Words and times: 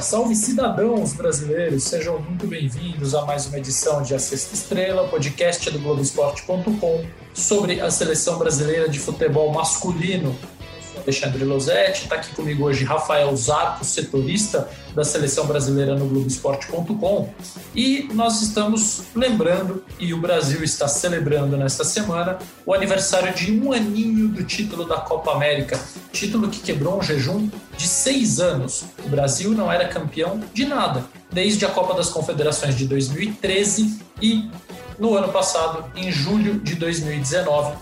Salve 0.00 0.34
cidadãos 0.34 1.14
brasileiros, 1.14 1.84
sejam 1.84 2.18
muito 2.18 2.46
bem-vindos 2.46 3.14
a 3.14 3.24
mais 3.24 3.46
uma 3.46 3.58
edição 3.58 4.02
de 4.02 4.14
A 4.14 4.18
Sexta 4.18 4.54
Estrela, 4.54 5.08
podcast 5.08 5.70
do 5.70 5.78
Globoesporte.com 5.78 7.04
sobre 7.32 7.80
a 7.80 7.90
seleção 7.90 8.38
brasileira 8.38 8.88
de 8.88 8.98
futebol 8.98 9.52
masculino. 9.52 10.36
Alexandre 11.06 11.44
Losetti, 11.44 12.02
está 12.02 12.16
aqui 12.16 12.34
comigo 12.34 12.64
hoje 12.64 12.84
Rafael 12.84 13.34
Zarco, 13.36 13.84
setorista 13.84 14.68
da 14.92 15.04
seleção 15.04 15.46
brasileira 15.46 15.94
no 15.94 16.08
Globoesporte.com. 16.08 17.32
E 17.76 18.08
nós 18.12 18.42
estamos 18.42 19.04
lembrando, 19.14 19.84
e 20.00 20.12
o 20.12 20.20
Brasil 20.20 20.64
está 20.64 20.88
celebrando 20.88 21.56
nesta 21.56 21.84
semana, 21.84 22.38
o 22.66 22.74
aniversário 22.74 23.32
de 23.32 23.52
um 23.52 23.72
aninho 23.72 24.26
do 24.26 24.42
título 24.42 24.84
da 24.84 24.96
Copa 24.96 25.30
América, 25.30 25.78
título 26.12 26.48
que 26.48 26.58
quebrou 26.58 26.98
um 26.98 27.02
jejum 27.02 27.48
de 27.76 27.86
seis 27.86 28.40
anos. 28.40 28.86
O 29.04 29.08
Brasil 29.08 29.52
não 29.52 29.70
era 29.70 29.86
campeão 29.86 30.40
de 30.52 30.64
nada, 30.64 31.04
desde 31.30 31.64
a 31.64 31.68
Copa 31.68 31.94
das 31.94 32.08
Confederações 32.08 32.76
de 32.76 32.84
2013 32.84 34.00
e 34.20 34.50
no 34.98 35.14
ano 35.14 35.28
passado, 35.28 35.84
em 35.94 36.10
julho 36.10 36.58
de 36.58 36.74
2019, 36.74 37.76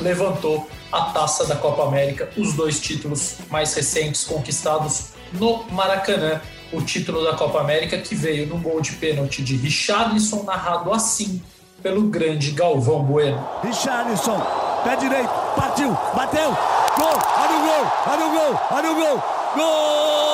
levantou 0.00 0.68
a 0.90 1.02
taça 1.06 1.46
da 1.46 1.56
Copa 1.56 1.84
América, 1.84 2.28
os 2.36 2.54
dois 2.54 2.80
títulos 2.80 3.36
mais 3.50 3.74
recentes 3.74 4.24
conquistados 4.24 5.10
no 5.32 5.64
Maracanã. 5.70 6.40
O 6.72 6.80
título 6.80 7.24
da 7.24 7.34
Copa 7.34 7.60
América 7.60 7.98
que 7.98 8.14
veio 8.14 8.46
no 8.46 8.56
gol 8.58 8.80
de 8.80 8.92
pênalti 8.92 9.42
de 9.42 9.56
Richarlison, 9.56 10.44
narrado 10.44 10.92
assim 10.92 11.42
pelo 11.82 12.02
grande 12.02 12.52
Galvão 12.52 13.02
Bueno. 13.02 13.44
Richarlison, 13.62 14.40
pé 14.84 14.96
direito, 14.96 15.30
partiu, 15.56 15.90
bateu, 16.14 16.56
gol, 16.96 17.18
olha 17.38 17.56
o 17.56 17.62
gol, 17.66 17.92
olha 18.06 18.26
o 18.26 18.30
gol, 18.30 18.60
olha 18.70 18.92
o 18.92 18.94
gol, 18.94 19.22
gol! 19.56 20.29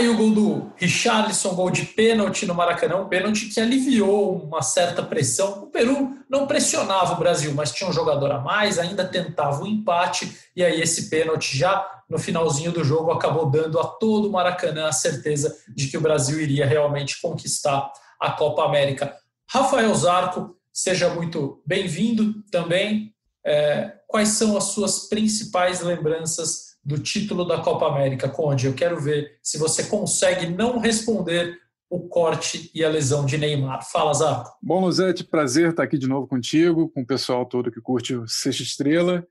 Aí 0.00 0.08
o 0.08 0.16
gol 0.16 0.30
do 0.30 0.72
Richarlison, 0.76 1.54
gol 1.54 1.68
de 1.68 1.84
pênalti 1.84 2.46
no 2.46 2.54
Maracanã, 2.54 2.96
um 2.96 3.06
pênalti 3.06 3.50
que 3.50 3.60
aliviou 3.60 4.34
uma 4.34 4.62
certa 4.62 5.02
pressão. 5.02 5.64
O 5.64 5.66
Peru 5.66 6.16
não 6.26 6.46
pressionava 6.46 7.12
o 7.12 7.18
Brasil, 7.18 7.52
mas 7.52 7.70
tinha 7.70 7.90
um 7.90 7.92
jogador 7.92 8.32
a 8.32 8.38
mais, 8.38 8.78
ainda 8.78 9.06
tentava 9.06 9.60
o 9.60 9.64
um 9.64 9.66
empate, 9.66 10.38
e 10.56 10.64
aí 10.64 10.80
esse 10.80 11.10
pênalti 11.10 11.54
já 11.54 11.86
no 12.08 12.18
finalzinho 12.18 12.72
do 12.72 12.82
jogo 12.82 13.10
acabou 13.10 13.50
dando 13.50 13.78
a 13.78 13.86
todo 13.86 14.26
o 14.26 14.32
Maracanã 14.32 14.86
a 14.86 14.92
certeza 14.92 15.54
de 15.68 15.88
que 15.88 15.98
o 15.98 16.00
Brasil 16.00 16.40
iria 16.40 16.64
realmente 16.64 17.20
conquistar 17.20 17.92
a 18.18 18.30
Copa 18.30 18.64
América. 18.64 19.14
Rafael 19.50 19.94
Zarco, 19.94 20.56
seja 20.72 21.10
muito 21.10 21.60
bem-vindo 21.66 22.42
também. 22.50 23.14
É, 23.44 23.96
quais 24.08 24.30
são 24.30 24.56
as 24.56 24.64
suas 24.64 25.10
principais 25.10 25.82
lembranças 25.82 26.69
do 26.82 26.98
título 26.98 27.44
da 27.44 27.60
Copa 27.60 27.86
América, 27.86 28.28
Conde. 28.28 28.66
Eu 28.66 28.74
quero 28.74 29.00
ver 29.00 29.38
se 29.42 29.58
você 29.58 29.84
consegue 29.84 30.46
não 30.46 30.78
responder 30.78 31.58
o 31.88 32.08
corte 32.08 32.70
e 32.74 32.84
a 32.84 32.88
lesão 32.88 33.26
de 33.26 33.36
Neymar. 33.36 33.84
Fala, 33.90 34.14
Zaco. 34.14 34.56
Bom, 34.62 34.80
Luzete, 34.80 35.24
prazer 35.24 35.70
estar 35.70 35.82
aqui 35.82 35.98
de 35.98 36.08
novo 36.08 36.26
contigo, 36.26 36.88
com 36.88 37.02
o 37.02 37.06
pessoal 37.06 37.44
todo 37.44 37.70
que 37.70 37.80
curte 37.80 38.14
o 38.14 38.28
Sexta 38.28 38.62
Estrela. 38.62 39.26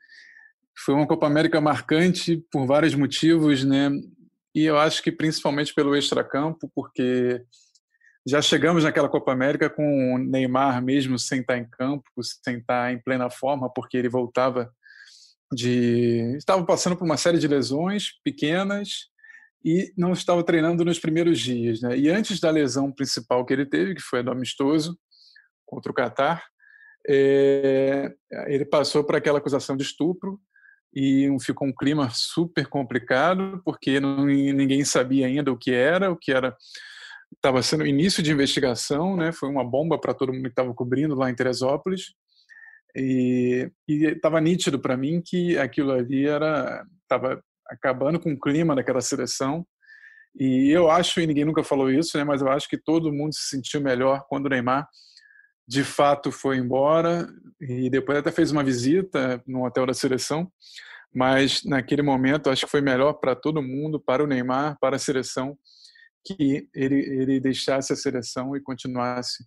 Foi 0.85 0.93
uma 0.93 1.07
Copa 1.07 1.25
América 1.25 1.61
marcante 1.61 2.43
por 2.51 2.65
vários 2.65 2.93
motivos, 2.93 3.63
né? 3.63 3.89
E 4.53 4.65
eu 4.65 4.77
acho 4.77 5.01
que 5.01 5.11
principalmente 5.11 5.73
pelo 5.73 5.95
extracampo, 5.95 6.69
porque 6.75 7.41
já 8.27 8.41
chegamos 8.41 8.83
naquela 8.83 9.07
Copa 9.07 9.31
América 9.31 9.69
com 9.69 10.15
o 10.15 10.17
Neymar 10.17 10.83
mesmo 10.83 11.17
sem 11.17 11.41
estar 11.41 11.57
em 11.57 11.67
campo, 11.69 12.09
sem 12.43 12.57
estar 12.57 12.91
em 12.91 12.99
plena 12.99 13.29
forma, 13.29 13.71
porque 13.73 13.95
ele 13.95 14.09
voltava 14.09 14.69
de 15.51 16.35
estava 16.37 16.63
passando 16.65 16.95
por 16.95 17.05
uma 17.05 17.17
série 17.17 17.39
de 17.39 17.47
lesões 17.47 18.19
pequenas 18.23 19.09
e 19.63 19.91
não 19.97 20.13
estava 20.13 20.43
treinando 20.43 20.85
nos 20.85 20.99
primeiros 20.99 21.39
dias, 21.39 21.81
né? 21.81 21.97
E 21.97 22.09
antes 22.09 22.39
da 22.39 22.49
lesão 22.49 22.91
principal 22.91 23.45
que 23.45 23.53
ele 23.53 23.65
teve, 23.65 23.95
que 23.95 24.01
foi 24.01 24.19
a 24.19 24.21
do 24.21 24.31
amistoso 24.31 24.97
contra 25.65 25.91
o 25.91 25.95
Catar, 25.95 26.43
é, 27.07 28.13
ele 28.47 28.65
passou 28.65 29.03
por 29.03 29.15
aquela 29.15 29.39
acusação 29.39 29.75
de 29.75 29.83
estupro 29.83 30.39
e 30.93 31.27
ficou 31.41 31.67
um 31.67 31.73
clima 31.73 32.09
super 32.09 32.67
complicado 32.67 33.61
porque 33.63 33.99
não, 33.99 34.25
ninguém 34.25 34.83
sabia 34.83 35.27
ainda 35.27 35.51
o 35.51 35.57
que 35.57 35.71
era, 35.71 36.11
o 36.11 36.17
que 36.17 36.31
era 36.31 36.55
estava 37.35 37.61
sendo 37.61 37.85
início 37.85 38.23
de 38.23 38.31
investigação, 38.31 39.15
né? 39.15 39.31
Foi 39.31 39.49
uma 39.49 39.63
bomba 39.63 39.99
para 39.99 40.13
todo 40.13 40.33
mundo 40.33 40.43
que 40.43 40.49
estava 40.49 40.73
cobrindo 40.73 41.15
lá 41.15 41.29
em 41.29 41.35
Teresópolis 41.35 42.13
e 42.95 43.71
estava 43.87 44.41
nítido 44.41 44.79
para 44.79 44.97
mim 44.97 45.21
que 45.23 45.57
aquilo 45.57 45.91
ali 45.91 46.27
era 46.27 46.85
estava 47.03 47.41
acabando 47.67 48.19
com 48.19 48.33
o 48.33 48.39
clima 48.39 48.75
daquela 48.75 49.01
seleção. 49.01 49.65
E 50.39 50.69
eu 50.69 50.89
acho, 50.89 51.19
e 51.19 51.27
ninguém 51.27 51.45
nunca 51.45 51.63
falou 51.63 51.91
isso, 51.91 52.17
né, 52.17 52.23
mas 52.23 52.41
eu 52.41 52.49
acho 52.49 52.67
que 52.67 52.77
todo 52.77 53.11
mundo 53.11 53.33
se 53.33 53.49
sentiu 53.49 53.81
melhor 53.81 54.25
quando 54.27 54.45
o 54.45 54.49
Neymar 54.49 54.87
de 55.67 55.83
fato 55.83 56.31
foi 56.31 56.57
embora 56.57 57.27
e 57.61 57.91
depois 57.91 58.17
até 58.17 58.31
fez 58.31 58.51
uma 58.51 58.63
visita 58.63 59.41
no 59.45 59.65
hotel 59.65 59.85
da 59.85 59.93
seleção. 59.93 60.51
Mas 61.13 61.63
naquele 61.63 62.01
momento 62.01 62.49
acho 62.49 62.65
que 62.65 62.71
foi 62.71 62.81
melhor 62.81 63.13
para 63.13 63.35
todo 63.35 63.61
mundo, 63.61 63.99
para 63.99 64.23
o 64.23 64.27
Neymar, 64.27 64.77
para 64.79 64.95
a 64.95 64.99
seleção, 64.99 65.57
que 66.25 66.67
ele, 66.73 66.95
ele 66.95 67.39
deixasse 67.39 67.93
a 67.93 67.95
seleção 67.95 68.55
e 68.55 68.61
continuasse 68.61 69.45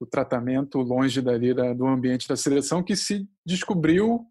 o 0.00 0.06
tratamento 0.06 0.78
longe 0.80 1.20
dali 1.20 1.52
da, 1.52 1.72
do 1.72 1.86
ambiente 1.86 2.28
da 2.28 2.36
seleção 2.36 2.82
que 2.82 2.96
se 2.96 3.28
descobriu, 3.44 4.24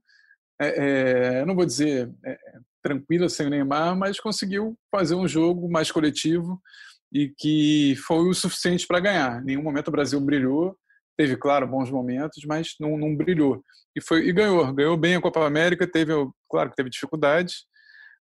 é, 0.59 1.39
é, 1.39 1.45
não 1.45 1.55
vou 1.55 1.65
dizer 1.65 2.11
é, 2.25 2.37
tranquila 2.81 3.27
sem 3.29 3.47
o 3.47 3.49
Neymar, 3.49 3.95
mas 3.95 4.19
conseguiu 4.19 4.77
fazer 4.89 5.15
um 5.15 5.27
jogo 5.27 5.69
mais 5.69 5.91
coletivo 5.91 6.61
e 7.13 7.33
que 7.37 7.95
foi 8.05 8.29
o 8.29 8.33
suficiente 8.33 8.87
para 8.87 8.99
ganhar. 8.99 9.41
Em 9.41 9.45
nenhum 9.45 9.63
momento 9.63 9.89
o 9.89 9.91
Brasil 9.91 10.19
brilhou, 10.19 10.75
teve, 11.17 11.35
claro, 11.35 11.67
bons 11.67 11.89
momentos, 11.89 12.43
mas 12.45 12.75
não, 12.79 12.97
não 12.97 13.15
brilhou. 13.15 13.63
E, 13.95 14.01
foi, 14.01 14.27
e 14.27 14.33
ganhou, 14.33 14.71
ganhou 14.73 14.97
bem 14.97 15.15
a 15.15 15.21
Copa 15.21 15.45
América, 15.45 15.89
teve, 15.89 16.13
claro 16.49 16.69
que 16.69 16.75
teve 16.75 16.89
dificuldades, 16.89 17.65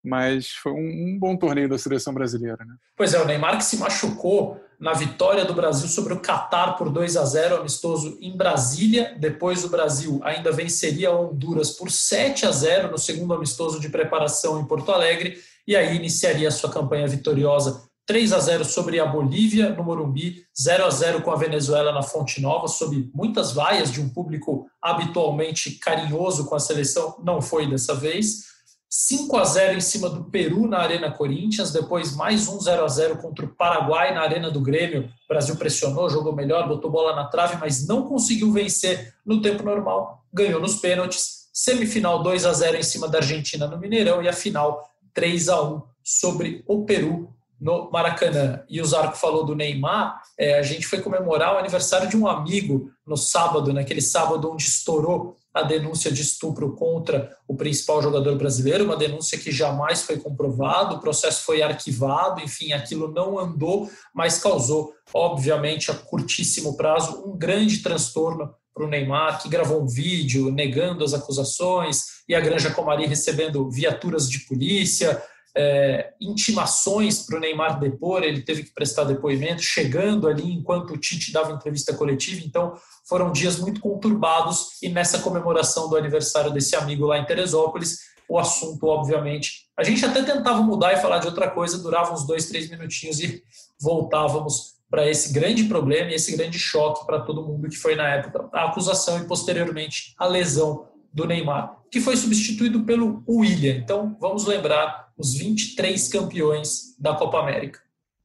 mas 0.03 0.51
foi 0.51 0.73
um, 0.73 1.19
bom 1.19 1.37
torneio 1.37 1.69
da 1.69 1.79
seleção 1.79 2.13
brasileira. 2.13 2.65
Né? 2.65 2.75
Pois 2.97 3.15
é, 3.15 3.21
o 3.21 3.25
Neymar 3.25 3.57
que 3.57 3.65
se 3.65 3.77
machucou 3.77 4.61
na 4.81 4.93
vitória 4.93 5.45
do 5.45 5.55
Brasil 5.55 5.89
sobre 5.89 6.13
o 6.13 6.21
Catar 6.21 6.77
por 6.77 6.91
2 6.91 7.17
a 7.17 7.25
0 7.25 7.57
amistoso 7.57 8.19
em 8.21 8.37
Brasília. 8.37 9.15
Depois 9.19 9.65
o 9.65 9.69
Brasil 9.69 10.21
ainda 10.25 10.51
venceria 10.51 11.11
a 11.11 11.19
Honduras 11.19 11.71
por 11.71 11.91
7 11.91 12.47
a 12.47 12.51
0 12.51 12.91
no 12.91 12.99
segundo 12.99 13.33
amistoso 13.33 13.79
de 13.79 13.89
preparação 13.89 14.61
em 14.61 14.65
Porto 14.65 14.91
Alegre 14.91 15.39
e 15.67 15.77
aí 15.77 15.95
iniciaria 15.95 16.49
a 16.49 16.51
sua 16.51 16.71
campanha 16.71 17.07
vitoriosa 17.07 17.89
3 18.07 18.33
a 18.33 18.41
0 18.41 18.65
sobre 18.65 18.99
a 18.99 19.07
Bolívia 19.07 19.71
no 19.71 19.84
Morumbi, 19.84 20.45
0 20.61 20.84
a 20.84 20.91
0 20.91 21.22
com 21.22 21.31
a 21.31 21.37
Venezuela 21.37 21.93
na 21.93 22.03
Fonte 22.03 22.41
Nova, 22.41 22.66
sob 22.66 23.09
muitas 23.15 23.53
vaias 23.53 23.93
de 23.93 24.01
um 24.01 24.09
público 24.09 24.66
habitualmente 24.83 25.72
carinhoso 25.72 26.47
com 26.47 26.55
a 26.55 26.60
seleção, 26.60 27.16
não 27.25 27.41
foi 27.41 27.71
dessa 27.71 27.95
vez. 27.95 28.51
5 28.94 29.39
a 29.39 29.44
0 29.44 29.78
em 29.78 29.80
cima 29.80 30.10
do 30.10 30.24
Peru 30.24 30.68
na 30.68 30.80
Arena 30.80 31.10
Corinthians, 31.10 31.72
depois 31.72 32.15
mais 32.15 32.47
um 32.47 32.60
0 32.60 32.84
a 32.84 32.89
0 32.89 33.16
contra 33.22 33.47
o 33.47 33.48
Paraguai 33.48 34.12
na 34.12 34.21
Arena 34.21 34.50
do 34.50 34.60
Grêmio. 34.60 35.10
O 35.24 35.28
Brasil 35.28 35.56
pressionou, 35.56 36.10
jogou 36.10 36.36
melhor, 36.36 36.68
botou 36.68 36.91
bola 36.91 37.16
na 37.16 37.24
trave, 37.24 37.56
mas 37.59 37.86
não 37.89 38.03
conseguiu 38.03 38.53
vencer 38.53 39.15
no 39.24 39.41
tempo 39.41 39.62
normal, 39.62 40.22
ganhou 40.30 40.60
nos 40.60 40.77
pênaltis. 40.77 41.48
Semifinal 41.54 42.22
2 42.22 42.44
a 42.44 42.53
0 42.53 42.77
em 42.77 42.83
cima 42.83 43.09
da 43.09 43.16
Argentina 43.16 43.66
no 43.66 43.78
Mineirão 43.78 44.22
e 44.22 44.28
a 44.28 44.33
final 44.34 44.86
3 45.15 45.48
a 45.48 45.62
1 45.62 45.83
sobre 46.04 46.62
o 46.66 46.84
Peru 46.84 47.33
no 47.59 47.91
Maracanã. 47.91 48.62
E 48.68 48.78
o 48.78 48.84
Zarco 48.84 49.16
falou 49.16 49.42
do 49.42 49.54
Neymar, 49.54 50.21
é, 50.36 50.59
a 50.59 50.62
gente 50.62 50.86
foi 50.86 51.00
comemorar 51.00 51.54
o 51.54 51.59
aniversário 51.59 52.10
de 52.10 52.16
um 52.16 52.28
amigo 52.28 52.91
no 53.06 53.16
sábado, 53.16 53.72
naquele 53.72 54.03
sábado 54.03 54.53
onde 54.53 54.65
estourou 54.65 55.38
a 55.53 55.63
denúncia 55.63 56.10
de 56.10 56.22
estupro 56.22 56.75
contra 56.75 57.37
o 57.47 57.54
principal 57.54 58.03
jogador 58.03 58.37
brasileiro, 58.37 58.84
uma 58.84 58.97
denúncia 58.97 59.39
que 59.39 59.53
jamais 59.53 60.03
foi 60.03 60.19
comprovada, 60.19 60.95
o 60.95 61.01
processo 61.01 61.45
foi 61.45 61.63
arquivado, 61.63 62.41
enfim, 62.41 62.72
aquilo 62.72 63.13
não 63.13 63.39
andou, 63.39 63.91
mas 64.15 64.39
causou, 64.39 64.93
obviamente, 65.13 65.91
a 65.91 65.95
curtíssimo 65.95 66.77
prazo, 66.77 67.22
um 67.27 67.37
grande 67.37 67.83
transtorno 67.83 68.54
para 68.75 68.84
o 68.84 68.89
Neymar, 68.89 69.43
que 69.43 69.49
gravou 69.49 69.83
um 69.83 69.87
vídeo 69.87 70.51
negando 70.51 71.04
as 71.04 71.13
acusações, 71.13 72.22
e 72.27 72.34
a 72.34 72.41
Granja 72.41 72.71
Comari 72.71 73.07
recebendo 73.07 73.71
viaturas 73.71 74.31
de 74.31 74.41
polícia, 74.41 75.22
é, 75.54 76.13
intimações 76.21 77.27
para 77.27 77.37
o 77.37 77.41
Neymar 77.41 77.78
depor, 77.78 78.22
ele 78.22 78.43
teve 78.43 78.65
que 78.65 78.72
prestar 78.72 79.04
depoimento, 79.04 79.63
chegando 79.63 80.27
ali 80.27 80.51
enquanto 80.51 80.93
o 80.93 80.97
Tite 80.97 81.33
dava 81.33 81.53
entrevista 81.53 81.95
coletiva. 81.95 82.43
Então, 82.45 82.75
foram 83.07 83.31
dias 83.31 83.59
muito 83.59 83.81
conturbados 83.81 84.81
e 84.83 84.89
nessa 84.89 85.19
comemoração 85.19 85.89
do 85.89 85.97
aniversário 85.97 86.51
desse 86.51 86.75
amigo 86.75 87.07
lá 87.07 87.19
em 87.19 87.27
Teresópolis, 87.27 88.13
o 88.28 88.39
assunto, 88.39 88.87
obviamente. 88.87 89.66
A 89.77 89.84
gente 89.84 90.04
até 90.04 90.22
tentava 90.22 90.63
mudar 90.63 90.95
e 90.95 91.03
falar 91.03 91.19
de 91.19 91.27
outra 91.27 91.51
coisa, 91.51 91.78
durava 91.78 92.13
uns 92.13 92.27
dois, 92.27 92.47
três 92.47 92.71
minutinhos 92.71 93.21
e 93.21 93.43
voltávamos 93.81 94.72
para 94.89 95.09
esse 95.09 95.33
grande 95.33 95.65
problema 95.65 96.10
e 96.10 96.15
esse 96.15 96.37
grande 96.37 96.59
choque 96.59 97.07
para 97.07 97.21
todo 97.21 97.47
mundo 97.47 97.69
que 97.69 97.77
foi 97.77 97.95
na 97.95 98.09
época 98.09 98.48
a 98.53 98.66
acusação 98.66 99.19
e 99.19 99.27
posteriormente 99.27 100.15
a 100.19 100.27
lesão 100.27 100.91
do 101.12 101.26
Neymar, 101.26 101.78
que 101.91 102.00
foi 102.00 102.16
substituído 102.16 102.84
pelo 102.84 103.22
William. 103.28 103.76
Então, 103.76 104.16
vamos 104.20 104.47
lembrar 104.47 105.12
os 105.16 105.34
23 105.34 106.09
campeões 106.09 106.97
da 106.98 107.14
Copa 107.14 107.38
América. 107.38 107.80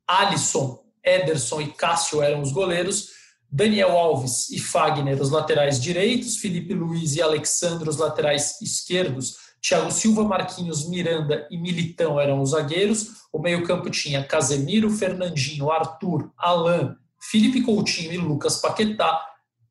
Alisson, 0.08 0.84
Ederson 1.04 1.62
e 1.62 1.68
Cássio 1.68 2.22
eram 2.22 2.42
os 2.42 2.52
goleiros, 2.52 3.10
Daniel 3.50 3.98
Alves 3.98 4.50
e 4.50 4.60
Fagner 4.60 5.22
os 5.22 5.30
laterais 5.30 5.82
direitos, 5.82 6.38
Felipe 6.38 6.74
Luiz 6.74 7.16
e 7.16 7.22
Alexandre 7.22 7.90
os 7.90 7.98
laterais 7.98 8.62
esquerdos, 8.62 9.36
Thiago 9.62 9.92
Silva, 9.92 10.24
Marquinhos, 10.24 10.88
Miranda 10.88 11.48
e 11.50 11.58
Militão 11.58 12.20
eram 12.20 12.42
os 12.42 12.52
zagueiros. 12.52 13.28
O 13.34 13.40
meio-campo 13.40 13.90
tinha 13.90 14.24
Casemiro, 14.24 14.90
Fernandinho, 14.90 15.72
Arthur, 15.72 16.32
Alain, 16.38 16.96
Felipe 17.20 17.62
Coutinho 17.62 18.14
e 18.14 18.18
Lucas 18.18 18.58
Paquetá. 18.58 19.20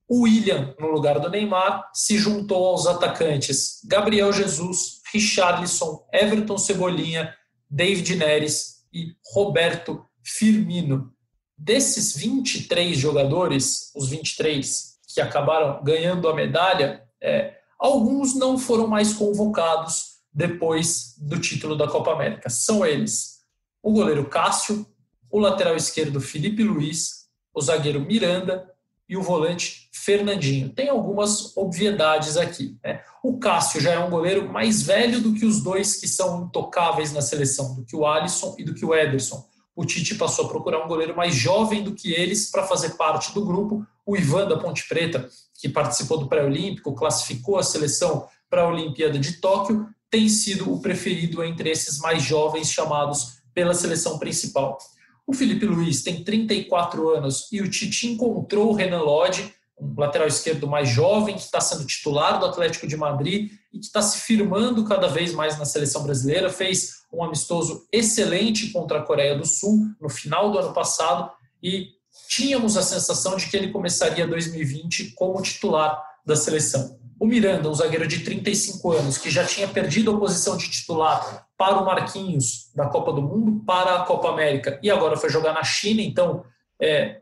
O 0.08 0.23
William, 0.23 0.75
no 0.79 0.88
lugar 0.88 1.19
do 1.19 1.29
Neymar, 1.29 1.91
se 1.93 2.17
juntou 2.17 2.67
aos 2.67 2.87
atacantes 2.87 3.81
Gabriel 3.85 4.32
Jesus, 4.32 5.00
Richarlison, 5.12 6.06
Everton 6.12 6.58
Cebolinha, 6.58 7.35
David 7.69 8.14
Neres 8.17 8.85
e 8.93 9.14
Roberto 9.35 10.06
Firmino. 10.23 11.12
Desses 11.58 12.17
23 12.17 12.97
jogadores, 12.97 13.91
os 13.97 14.08
23 14.08 14.97
que 15.12 15.20
acabaram 15.20 15.82
ganhando 15.82 16.29
a 16.29 16.35
medalha, 16.35 17.02
é, 17.20 17.56
Alguns 17.79 18.35
não 18.35 18.59
foram 18.59 18.87
mais 18.87 19.12
convocados 19.12 20.17
depois 20.32 21.14
do 21.19 21.38
título 21.38 21.76
da 21.76 21.87
Copa 21.87 22.12
América. 22.12 22.49
São 22.49 22.85
eles 22.85 23.37
o 23.82 23.93
goleiro 23.93 24.29
Cássio, 24.29 24.87
o 25.31 25.38
lateral 25.38 25.76
esquerdo 25.76 26.20
Felipe 26.20 26.62
Luiz, 26.62 27.29
o 27.55 27.61
zagueiro 27.61 28.00
Miranda 28.00 28.69
e 29.08 29.17
o 29.17 29.23
volante 29.23 29.88
Fernandinho. 29.93 30.70
Tem 30.70 30.88
algumas 30.88 31.56
obviedades 31.56 32.37
aqui. 32.37 32.76
Né? 32.82 33.00
O 33.23 33.38
Cássio 33.38 33.81
já 33.81 33.93
é 33.93 33.99
um 33.99 34.11
goleiro 34.11 34.50
mais 34.53 34.82
velho 34.82 35.20
do 35.20 35.35
que 35.35 35.44
os 35.44 35.62
dois 35.62 35.97
que 35.97 36.08
são 36.08 36.44
intocáveis 36.44 37.12
na 37.12 37.20
seleção, 37.20 37.75
do 37.75 37.85
que 37.85 37.97
o 37.97 38.06
Alisson 38.06 38.55
e 38.58 38.64
do 38.64 38.75
que 38.75 38.85
o 38.85 38.94
Ederson. 38.94 39.44
O 39.75 39.85
Tite 39.85 40.14
passou 40.14 40.47
a 40.47 40.49
procurar 40.49 40.85
um 40.85 40.88
goleiro 40.88 41.14
mais 41.14 41.35
jovem 41.35 41.82
do 41.82 41.94
que 41.94 42.12
eles 42.12 42.50
para 42.50 42.67
fazer 42.67 42.91
parte 42.91 43.35
do 43.35 43.44
grupo. 43.44 43.87
O 44.05 44.17
Ivan 44.17 44.49
da 44.49 44.58
Ponte 44.58 44.88
Preta 44.88 45.29
que 45.59 45.69
participou 45.69 46.19
do 46.19 46.29
pré-olímpico, 46.29 46.94
classificou 46.94 47.59
a 47.59 47.62
seleção 47.62 48.26
para 48.49 48.62
a 48.62 48.69
Olimpíada 48.69 49.19
de 49.19 49.35
Tóquio, 49.41 49.88
tem 50.11 50.29
sido 50.29 50.73
o 50.73 50.81
preferido 50.81 51.43
entre 51.43 51.70
esses 51.70 51.99
mais 51.99 52.23
jovens 52.23 52.70
chamados 52.70 53.38
pela 53.52 53.75
seleção 53.75 54.19
principal. 54.19 54.79
O 55.26 55.32
Felipe 55.32 55.67
Luiz 55.67 56.02
tem 56.02 56.23
34 56.23 57.08
anos 57.11 57.49
e 57.50 57.61
o 57.61 57.69
Tite 57.69 58.06
encontrou 58.06 58.70
o 58.70 58.75
Renan 58.75 59.02
Lodge, 59.02 59.52
um 59.78 59.99
lateral 59.99 60.28
esquerdo 60.28 60.69
mais 60.69 60.88
jovem, 60.88 61.34
que 61.34 61.40
está 61.40 61.61
sendo 61.61 61.84
titular 61.84 62.38
do 62.38 62.46
Atlético 62.46 62.87
de 62.87 62.96
Madrid 62.96 63.50
e 63.73 63.78
que 63.78 63.87
está 63.87 64.00
se 64.00 64.20
firmando 64.20 64.84
cada 64.84 65.08
vez 65.08 65.34
mais 65.34 65.58
na 65.58 65.64
seleção 65.64 66.05
brasileira. 66.05 66.49
Fez 66.49 67.02
um 67.12 67.25
amistoso 67.25 67.87
excelente 67.93 68.70
contra 68.70 69.00
a 69.00 69.02
Coreia 69.02 69.37
do 69.37 69.44
Sul 69.44 69.87
no 70.00 70.08
final 70.08 70.52
do 70.52 70.58
ano 70.58 70.73
passado 70.73 71.31
e 71.62 71.88
tínhamos 72.28 72.76
a 72.76 72.82
sensação 72.82 73.37
de 73.37 73.49
que 73.49 73.56
ele 73.56 73.73
começaria 73.73 74.26
2020 74.26 75.12
como 75.12 75.43
titular 75.43 76.00
da 76.25 76.37
seleção. 76.37 76.99
O 77.18 77.26
Miranda, 77.26 77.68
um 77.68 77.74
zagueiro 77.74 78.06
de 78.06 78.20
35 78.20 78.92
anos, 78.92 79.18
que 79.18 79.30
já 79.30 79.44
tinha 79.44 79.66
perdido 79.66 80.14
a 80.14 80.18
posição 80.18 80.56
de 80.56 80.70
titular 80.70 81.46
para 81.56 81.78
o 81.78 81.84
Marquinhos 81.84 82.70
da 82.74 82.86
Copa 82.86 83.12
do 83.12 83.22
Mundo, 83.22 83.64
para 83.64 83.96
a 83.96 84.02
Copa 84.04 84.28
América, 84.28 84.78
e 84.82 84.90
agora 84.90 85.16
foi 85.16 85.30
jogar 85.30 85.54
na 85.54 85.64
China, 85.64 86.02
então 86.02 86.44
é, 86.80 87.20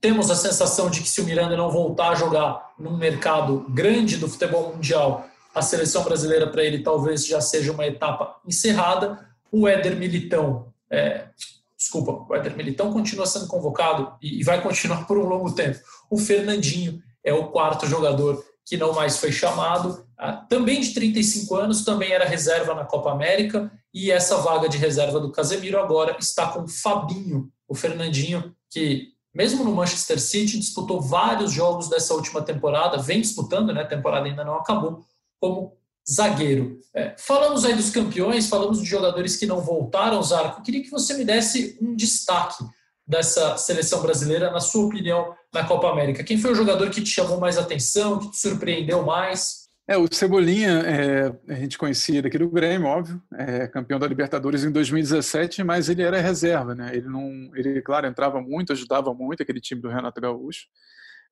temos 0.00 0.30
a 0.30 0.34
sensação 0.34 0.90
de 0.90 1.00
que 1.00 1.08
se 1.08 1.20
o 1.20 1.24
Miranda 1.24 1.56
não 1.56 1.70
voltar 1.70 2.10
a 2.10 2.14
jogar 2.14 2.74
num 2.78 2.96
mercado 2.96 3.64
grande 3.70 4.16
do 4.16 4.28
futebol 4.28 4.74
mundial, 4.74 5.26
a 5.54 5.62
seleção 5.62 6.02
brasileira 6.02 6.48
para 6.48 6.64
ele 6.64 6.82
talvez 6.82 7.26
já 7.26 7.40
seja 7.40 7.72
uma 7.72 7.86
etapa 7.86 8.36
encerrada. 8.46 9.26
O 9.52 9.68
Éder 9.68 9.96
Militão, 9.96 10.72
é, 10.90 11.28
desculpa, 11.76 12.26
o 12.28 12.34
Éder 12.34 12.56
Militão 12.56 12.92
continua 12.92 13.24
sendo 13.24 13.46
convocado 13.46 14.12
e, 14.20 14.42
vai 14.42 14.60
continuar 14.60 15.06
por 15.06 15.16
um 15.16 15.24
longo 15.24 15.52
tempo. 15.52 15.78
O 16.10 16.18
Fernandinho 16.18 17.00
é 17.22 17.32
o 17.32 17.48
quarto 17.48 17.86
jogador 17.86 18.44
que 18.64 18.76
não 18.76 18.92
mais 18.92 19.18
foi 19.18 19.30
chamado, 19.30 20.06
ah, 20.16 20.32
também 20.32 20.80
de 20.80 20.94
35 20.94 21.54
anos, 21.54 21.84
também 21.84 22.12
era 22.12 22.24
reserva 22.24 22.74
na 22.74 22.84
Copa 22.84 23.10
América, 23.10 23.70
e 23.92 24.10
essa 24.10 24.38
vaga 24.38 24.68
de 24.68 24.78
reserva 24.78 25.20
do 25.20 25.30
Casemiro 25.30 25.78
agora 25.78 26.16
está 26.18 26.48
com 26.48 26.62
o 26.62 26.68
Fabinho, 26.68 27.50
o 27.68 27.74
Fernandinho, 27.74 28.54
que 28.70 29.12
mesmo 29.34 29.64
no 29.64 29.74
Manchester 29.74 30.20
City 30.20 30.58
disputou 30.58 31.00
vários 31.00 31.52
jogos 31.52 31.88
dessa 31.88 32.14
última 32.14 32.40
temporada, 32.40 32.98
vem 32.98 33.20
disputando, 33.20 33.72
né? 33.72 33.82
A 33.82 33.86
temporada 33.86 34.26
ainda 34.26 34.44
não 34.44 34.54
acabou, 34.54 35.04
como 35.40 35.76
zagueiro. 36.08 36.78
É, 36.94 37.14
falamos 37.18 37.64
aí 37.64 37.74
dos 37.74 37.90
campeões, 37.90 38.48
falamos 38.48 38.78
de 38.78 38.84
jogadores 38.84 39.36
que 39.36 39.46
não 39.46 39.60
voltaram, 39.60 40.22
Zarco. 40.22 40.62
Queria 40.62 40.82
que 40.82 40.90
você 40.90 41.14
me 41.14 41.24
desse 41.24 41.76
um 41.80 41.96
destaque 41.96 42.64
dessa 43.06 43.56
seleção 43.56 44.00
brasileira, 44.00 44.50
na 44.50 44.60
sua 44.60 44.86
opinião, 44.86 45.34
na 45.52 45.64
Copa 45.64 45.90
América. 45.90 46.24
Quem 46.24 46.38
foi 46.38 46.52
o 46.52 46.54
jogador 46.54 46.90
que 46.90 47.02
te 47.02 47.10
chamou 47.10 47.38
mais 47.38 47.58
atenção, 47.58 48.18
que 48.18 48.30
te 48.30 48.38
surpreendeu 48.38 49.04
mais? 49.04 49.64
É, 49.86 49.98
o 49.98 50.08
Cebolinha, 50.10 50.80
é, 50.80 51.52
a 51.52 51.56
gente 51.56 51.76
conhecia 51.76 52.22
daqui 52.22 52.38
do 52.38 52.48
Grêmio, 52.48 52.88
óbvio, 52.88 53.22
é, 53.34 53.68
campeão 53.68 53.98
da 53.98 54.06
Libertadores 54.06 54.64
em 54.64 54.72
2017, 54.72 55.62
mas 55.62 55.90
ele 55.90 56.00
era 56.00 56.18
reserva, 56.22 56.74
né? 56.74 56.96
Ele 56.96 57.06
não, 57.06 57.50
ele 57.54 57.82
claro 57.82 58.06
entrava 58.06 58.40
muito, 58.40 58.72
ajudava 58.72 59.12
muito 59.12 59.42
aquele 59.42 59.60
time 59.60 59.82
do 59.82 59.90
Renato 59.90 60.18
Gaúcho, 60.22 60.66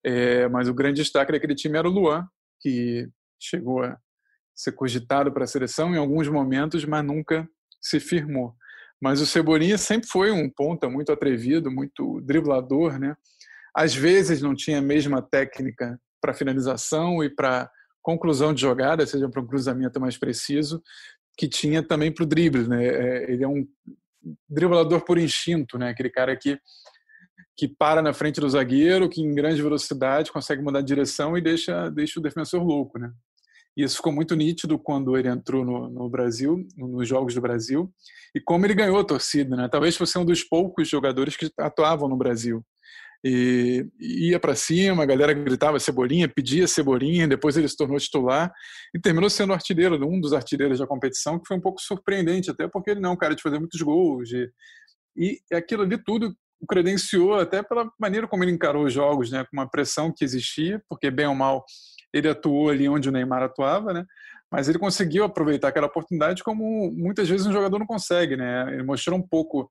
é, 0.05 0.49
mas 0.49 0.69
o 0.69 0.75
grande 0.75 1.01
destaque 1.01 1.33
daquele 1.33 1.55
time 1.55 1.79
era 1.79 1.89
o 1.89 1.91
Luan, 1.91 2.29
que 2.61 3.09
chegou 3.41 3.83
a 3.83 3.97
ser 4.55 4.73
cogitado 4.73 5.33
para 5.33 5.45
a 5.45 5.47
seleção 5.47 5.95
em 5.95 5.99
alguns 5.99 6.29
momentos, 6.29 6.85
mas 6.85 7.03
nunca 7.03 7.49
se 7.81 7.99
firmou. 7.99 8.55
Mas 9.03 9.21
o 9.21 9.27
Cebolinha 9.27 9.77
sempre 9.77 10.09
foi 10.09 10.31
um 10.31 10.49
ponta 10.49 10.89
muito 10.89 11.11
atrevido, 11.11 11.73
muito 11.73 12.21
driblador, 12.21 13.01
né? 13.01 13.17
Às 13.75 13.93
vezes 13.93 14.41
não 14.41 14.55
tinha 14.55 14.79
a 14.79 14.83
mesma 14.83 15.21
técnica 15.21 15.99
para 16.21 16.33
finalização 16.33 17.23
e 17.25 17.29
para 17.29 17.69
conclusão 18.01 18.55
de 18.55 18.61
jogada, 18.61 19.05
seja 19.05 19.29
para 19.29 19.43
um 19.43 19.47
cruzamento 19.47 20.01
mais 20.01 20.17
preciso, 20.17 20.81
que 21.37 21.49
tinha 21.49 21.83
também 21.83 22.13
para 22.13 22.23
o 22.23 22.27
drible, 22.27 22.69
né? 22.69 22.87
É, 22.87 23.33
ele 23.33 23.43
é 23.43 23.49
um 23.49 23.67
driblador 24.49 25.05
por 25.05 25.19
instinto, 25.19 25.77
né? 25.77 25.91
Aquele 25.91 26.11
cara 26.11 26.37
que 26.37 26.57
que 27.57 27.69
para 27.69 28.01
na 28.01 28.15
frente 28.15 28.41
do 28.41 28.49
zagueiro, 28.49 29.09
que 29.09 29.21
em 29.21 29.35
grande 29.35 29.61
velocidade 29.61 30.33
consegue 30.33 30.63
mudar 30.63 30.81
de 30.81 30.87
direção 30.87 31.37
e 31.37 31.41
deixa 31.41 31.91
deixa 31.91 32.21
o 32.21 32.23
defensor 32.23 32.63
louco, 32.63 33.01
né? 33.01 33.13
E 33.77 33.83
isso 33.83 33.97
ficou 33.97 34.13
muito 34.13 34.37
nítido 34.37 34.79
quando 34.79 35.17
ele 35.17 35.29
entrou 35.29 35.65
no, 35.65 35.89
no 35.89 36.09
Brasil, 36.09 36.67
nos 36.77 37.09
Jogos 37.09 37.35
do 37.35 37.41
Brasil, 37.41 37.91
e 38.35 38.41
como 38.41 38.67
ele 38.67 38.75
ganhou 38.75 38.99
a 38.99 39.05
torcida. 39.05 39.57
Né? 39.57 39.69
Talvez 39.69 39.97
fosse 39.97 40.19
um 40.19 40.25
dos 40.25 40.43
poucos 40.43 40.89
jogadores 40.89 41.37
que 41.37 41.51
atuavam 41.59 42.09
no 42.09 42.17
Brasil. 42.17 42.65
E 43.25 43.87
ia 44.01 44.41
para 44.41 44.57
cima, 44.57 45.05
a 45.05 45.07
galera 45.07 45.33
gritava 45.33 45.79
Cebolinha, 45.79 46.29
pedia 46.29 46.67
Cebolinha, 46.67 47.29
depois 47.29 47.57
ele 47.57 47.69
se 47.69 47.77
tornou 47.77 47.97
titular 47.99 48.53
e 48.93 48.99
terminou 48.99 49.31
sendo 49.31 49.53
artilheiro, 49.53 49.95
um 50.05 50.21
dos 50.21 50.33
artilheiros 50.33 50.81
da 50.81 50.89
competição, 50.89 51.39
que 51.39 51.47
foi 51.47 51.57
um 51.57 51.61
pouco 51.61 51.81
surpreendente, 51.81 52.51
até 52.51 52.67
porque 52.67 52.91
ele 52.91 53.01
não 53.01 53.11
é 53.11 53.13
um 53.13 53.17
cara 53.17 53.37
de 53.37 53.43
fazer 53.43 53.61
muitos 53.61 53.81
gols. 53.81 54.29
De... 54.29 54.51
E 55.17 55.39
aquilo 55.53 55.83
ali 55.83 56.03
tudo 56.03 56.35
o 56.61 56.67
credenciou 56.67 57.35
até 57.35 57.63
pela 57.63 57.91
maneira 58.01 58.29
como 58.29 58.45
ele 58.45 58.53
encarou 58.53 58.85
os 58.85 58.93
jogos, 58.93 59.31
né, 59.31 59.45
com 59.45 59.57
uma 59.57 59.69
pressão 59.69 60.13
que 60.15 60.25
existia, 60.25 60.81
porque 60.89 61.11
bem 61.11 61.27
ou 61.27 61.35
mal 61.35 61.65
ele 62.13 62.29
atuou 62.29 62.69
ali 62.69 62.89
onde 62.89 63.09
o 63.09 63.13
Neymar 63.13 63.43
atuava, 63.43 63.93
né? 63.93 64.05
Mas 64.51 64.69
ele 64.69 64.79
conseguiu 64.79 65.25
aproveitar 65.25 65.69
aquela 65.69 65.87
oportunidade 65.87 66.45
como 66.45 66.93
muitas 66.93 67.29
vezes 67.29 67.47
um 67.47 67.53
jogador 67.53 67.79
não 67.79 67.87
consegue, 67.87 68.37
né? 68.37 68.67
Ele 68.75 68.83
mostrou 68.83 69.19
um 69.19 69.23
pouco 69.23 69.69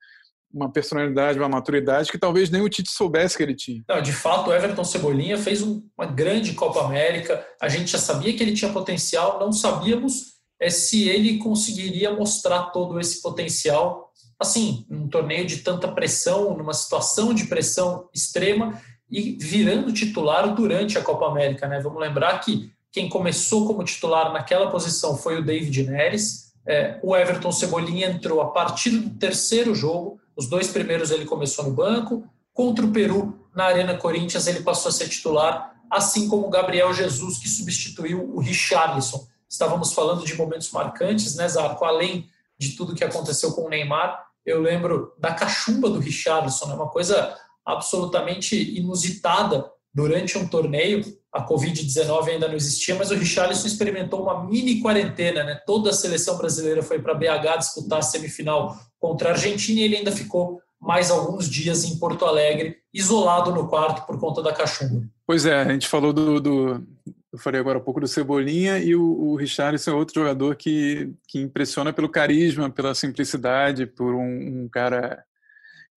uma 0.54 0.72
personalidade, 0.72 1.40
uma 1.40 1.48
maturidade 1.48 2.12
que 2.12 2.18
talvez 2.18 2.50
nem 2.50 2.62
o 2.62 2.70
Tite 2.70 2.92
soubesse 2.92 3.38
que 3.38 3.44
ele 3.44 3.56
tinha. 3.56 3.84
Não, 3.88 4.02
de 4.02 4.12
fato, 4.12 4.50
o 4.50 4.54
Everton 4.54 4.84
Cebolinha 4.84 5.38
fez 5.38 5.62
uma 5.62 6.06
grande 6.06 6.54
Copa 6.54 6.84
América. 6.84 7.46
A 7.62 7.70
gente 7.70 7.92
já 7.92 7.98
sabia 7.98 8.36
que 8.36 8.44
ele 8.44 8.54
tinha 8.54 8.74
potencial, 8.74 9.40
não 9.40 9.54
sabíamos 9.54 10.32
é, 10.60 10.70
se 10.70 11.08
ele 11.08 11.38
conseguiria 11.38 12.14
mostrar 12.14 12.72
todo 12.72 13.00
esse 13.00 13.22
potencial, 13.22 14.12
assim, 14.40 14.86
num 14.90 15.08
torneio 15.08 15.46
de 15.46 15.58
tanta 15.58 15.88
pressão, 15.88 16.58
numa 16.58 16.74
situação 16.74 17.34
de 17.34 17.46
pressão 17.46 18.10
extrema 18.14 18.80
e 19.12 19.38
virando 19.40 19.92
titular 19.92 20.56
durante 20.56 20.98
a 20.98 21.04
Copa 21.04 21.28
América. 21.28 21.68
Né? 21.68 21.80
Vamos 21.82 22.00
lembrar 22.00 22.40
que 22.40 22.72
quem 22.92 23.10
começou 23.10 23.68
como 23.68 23.84
titular 23.84 24.32
naquela 24.32 24.72
posição 24.72 25.18
foi 25.18 25.40
o 25.40 25.46
David 25.46 25.84
Neres. 25.84 26.54
É, 26.66 27.00
o 27.04 27.16
Everton 27.16 27.52
Cebolinha 27.52 28.08
entrou 28.08 28.42
a 28.42 28.52
partir 28.52 28.92
do 28.92 29.10
terceiro 29.18 29.76
jogo. 29.76 30.20
Os 30.36 30.48
dois 30.48 30.70
primeiros 30.70 31.12
ele 31.12 31.26
começou 31.26 31.66
no 31.66 31.72
banco. 31.72 32.24
Contra 32.54 32.86
o 32.86 32.92
Peru, 32.92 33.48
na 33.56 33.66
Arena 33.66 33.98
Corinthians, 33.98 34.48
ele 34.48 34.62
passou 34.62 34.90
a 34.90 34.92
ser 34.92 35.10
titular, 35.10 35.76
assim 35.90 36.28
como 36.28 36.48
o 36.48 36.50
Gabriel 36.50 36.94
Jesus, 36.94 37.38
que 37.38 37.50
substituiu 37.50 38.34
o 38.34 38.40
Richarlison. 38.40 39.26
estávamos 39.50 39.94
falando 39.94 40.26
de 40.26 40.36
momentos 40.36 40.72
marcantes, 40.72 41.36
né, 41.36 41.48
Zarco? 41.48 41.84
Além 41.84 42.30
de 42.58 42.76
tudo 42.76 42.96
que 42.96 43.04
aconteceu 43.04 43.52
com 43.54 43.66
o 43.66 43.70
Neymar, 43.70 44.26
eu 44.46 44.62
lembro 44.62 45.14
da 45.18 45.34
cachumba 45.34 45.90
do 45.90 46.00
Richarlison, 46.00 46.68
né? 46.68 46.74
uma 46.74 46.90
coisa 46.90 47.36
absolutamente 47.66 48.56
inusitada 48.78 49.66
durante 49.94 50.38
um 50.38 50.48
torneio. 50.48 51.04
A 51.34 51.48
Covid-19 51.48 52.28
ainda 52.28 52.48
não 52.48 52.56
existia, 52.56 52.96
mas 52.96 53.10
o 53.10 53.16
Richarlison 53.16 53.68
experimentou 53.68 54.24
uma 54.24 54.46
mini 54.46 54.82
quarentena. 54.82 55.44
Né? 55.44 55.60
Toda 55.66 55.90
a 55.90 55.94
seleção 55.94 56.38
brasileira 56.38 56.84
foi 56.84 57.00
para 57.00 57.14
BH 57.14 57.58
disputar 57.60 58.00
a 58.00 58.04
semifinal 58.04 58.78
contra 59.00 59.30
a 59.30 59.32
Argentina 59.34 59.80
e 59.80 59.84
ele 59.84 59.98
ainda 59.98 60.12
ficou 60.12 60.62
mais 60.80 61.12
alguns 61.12 61.48
dias 61.48 61.84
em 61.84 62.00
Porto 62.00 62.26
Alegre, 62.26 62.78
isolado 62.92 63.52
no 63.52 63.68
quarto 63.68 64.06
por 64.08 64.20
conta 64.20 64.42
da 64.42 64.52
cachumba. 64.52 65.08
Pois 65.28 65.46
é, 65.46 65.62
a 65.62 65.72
gente 65.72 65.88
falou 65.88 66.12
do, 66.12 66.40
do 66.42 66.84
eu 67.32 67.40
falei 67.40 67.62
agora 67.62 67.78
um 67.78 67.84
pouco 67.84 68.02
do 68.02 68.08
Cebolinha 68.08 68.78
e 68.80 68.94
o, 68.94 69.04
o 69.04 69.36
Richarlison 69.36 69.92
é 69.92 69.94
outro 69.94 70.22
jogador 70.22 70.56
que, 70.56 71.14
que 71.28 71.40
impressiona 71.40 71.94
pelo 71.94 72.10
carisma, 72.10 72.70
pela 72.70 72.94
simplicidade, 72.94 73.86
por 73.86 74.14
um, 74.14 74.64
um 74.64 74.70
cara 74.70 75.24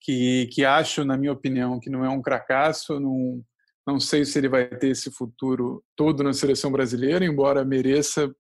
que, 0.04 0.46
que 0.52 0.64
acho, 0.64 1.02
na 1.02 1.16
minha 1.16 1.32
opinião, 1.32 1.80
que 1.80 1.88
não 1.88 2.04
é 2.04 2.08
um 2.11 2.20
cracaço, 2.20 3.00
não, 3.00 3.42
não 3.87 3.99
sei 3.99 4.25
se 4.26 4.38
ele 4.38 4.50
vai 4.50 4.66
ter 4.66 4.88
esse 4.88 5.11
futuro 5.11 5.82
todo 5.96 6.23
na 6.23 6.34
seleção 6.34 6.70
brasileira, 6.70 7.25
embora 7.25 7.64
mereça 7.64 8.30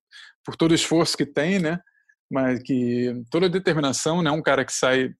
por 0.44 0.56
todo 0.56 0.72
o 0.72 0.74
esforço 0.74 1.16
que 1.16 1.24
tem, 1.24 1.58
né? 1.58 1.80
Mas 2.30 2.62
que 2.62 3.14
toda 3.30 3.46
a 3.46 3.50
determinação, 3.50 4.22
né? 4.22 4.30
Um 4.30 4.42
cara 4.42 4.62
que 4.62 4.74
sai 4.74 5.14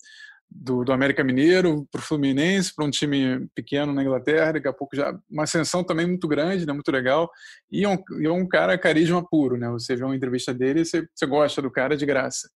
do, 0.50 0.84
do 0.84 0.92
América 0.92 1.24
Mineiro 1.24 1.88
para 1.90 1.98
o 1.98 2.04
Fluminense, 2.04 2.74
para 2.74 2.84
um 2.84 2.90
time 2.90 3.48
pequeno 3.54 3.94
na 3.94 4.02
Inglaterra, 4.02 4.52
daqui 4.52 4.68
a 4.68 4.72
pouco 4.72 4.94
já 4.94 5.18
uma 5.30 5.44
ascensão 5.44 5.82
também 5.82 6.06
muito 6.06 6.28
grande, 6.28 6.66
né, 6.66 6.72
muito 6.72 6.92
legal, 6.92 7.30
e 7.72 7.84
é 7.84 7.88
um, 7.88 7.96
e 8.20 8.26
é 8.26 8.30
um 8.30 8.46
cara 8.46 8.78
carisma 8.78 9.26
puro, 9.26 9.56
né, 9.56 9.68
você 9.70 9.96
vê 9.96 10.04
uma 10.04 10.14
entrevista 10.14 10.54
dele 10.54 10.80
e 10.80 10.84
você, 10.84 11.08
você 11.12 11.26
gosta 11.26 11.60
do 11.60 11.70
cara 11.70 11.96
de 11.96 12.06
graça. 12.06 12.48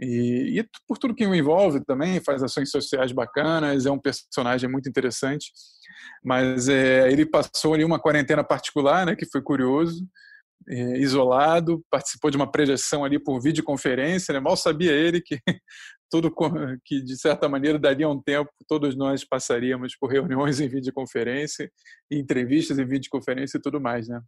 E, 0.00 0.58
e, 0.58 0.68
por 0.88 0.96
tudo 0.96 1.14
que 1.14 1.26
o 1.26 1.34
envolve 1.34 1.84
também, 1.84 2.20
faz 2.20 2.42
ações 2.42 2.70
sociais 2.70 3.12
bacanas, 3.12 3.84
é 3.84 3.90
um 3.90 3.98
personagem 3.98 4.68
muito 4.70 4.88
interessante, 4.88 5.52
mas 6.24 6.68
é, 6.68 7.10
ele 7.12 7.26
passou 7.26 7.74
ali 7.74 7.84
uma 7.84 8.00
quarentena 8.00 8.42
particular, 8.42 9.04
né, 9.04 9.14
que 9.14 9.26
foi 9.26 9.42
curioso, 9.42 10.02
é, 10.68 10.98
isolado, 10.98 11.84
participou 11.90 12.30
de 12.30 12.36
uma 12.36 12.50
projeção 12.50 13.04
ali 13.04 13.18
por 13.18 13.40
videoconferência, 13.40 14.32
né? 14.32 14.40
mal 14.40 14.56
sabia 14.56 14.92
ele 14.92 15.20
que 15.20 15.38
tudo 16.10 16.32
que 16.84 17.00
de 17.02 17.18
certa 17.18 17.48
maneira 17.48 17.78
daria 17.78 18.08
um 18.08 18.20
tempo, 18.20 18.50
todos 18.68 18.96
nós 18.96 19.24
passaríamos 19.24 19.96
por 19.96 20.10
reuniões 20.10 20.60
em 20.60 20.68
videoconferência, 20.68 21.70
entrevistas 22.10 22.78
em 22.78 22.84
videoconferência 22.84 23.58
e 23.58 23.60
tudo 23.60 23.80
mais, 23.80 24.08
né? 24.08 24.20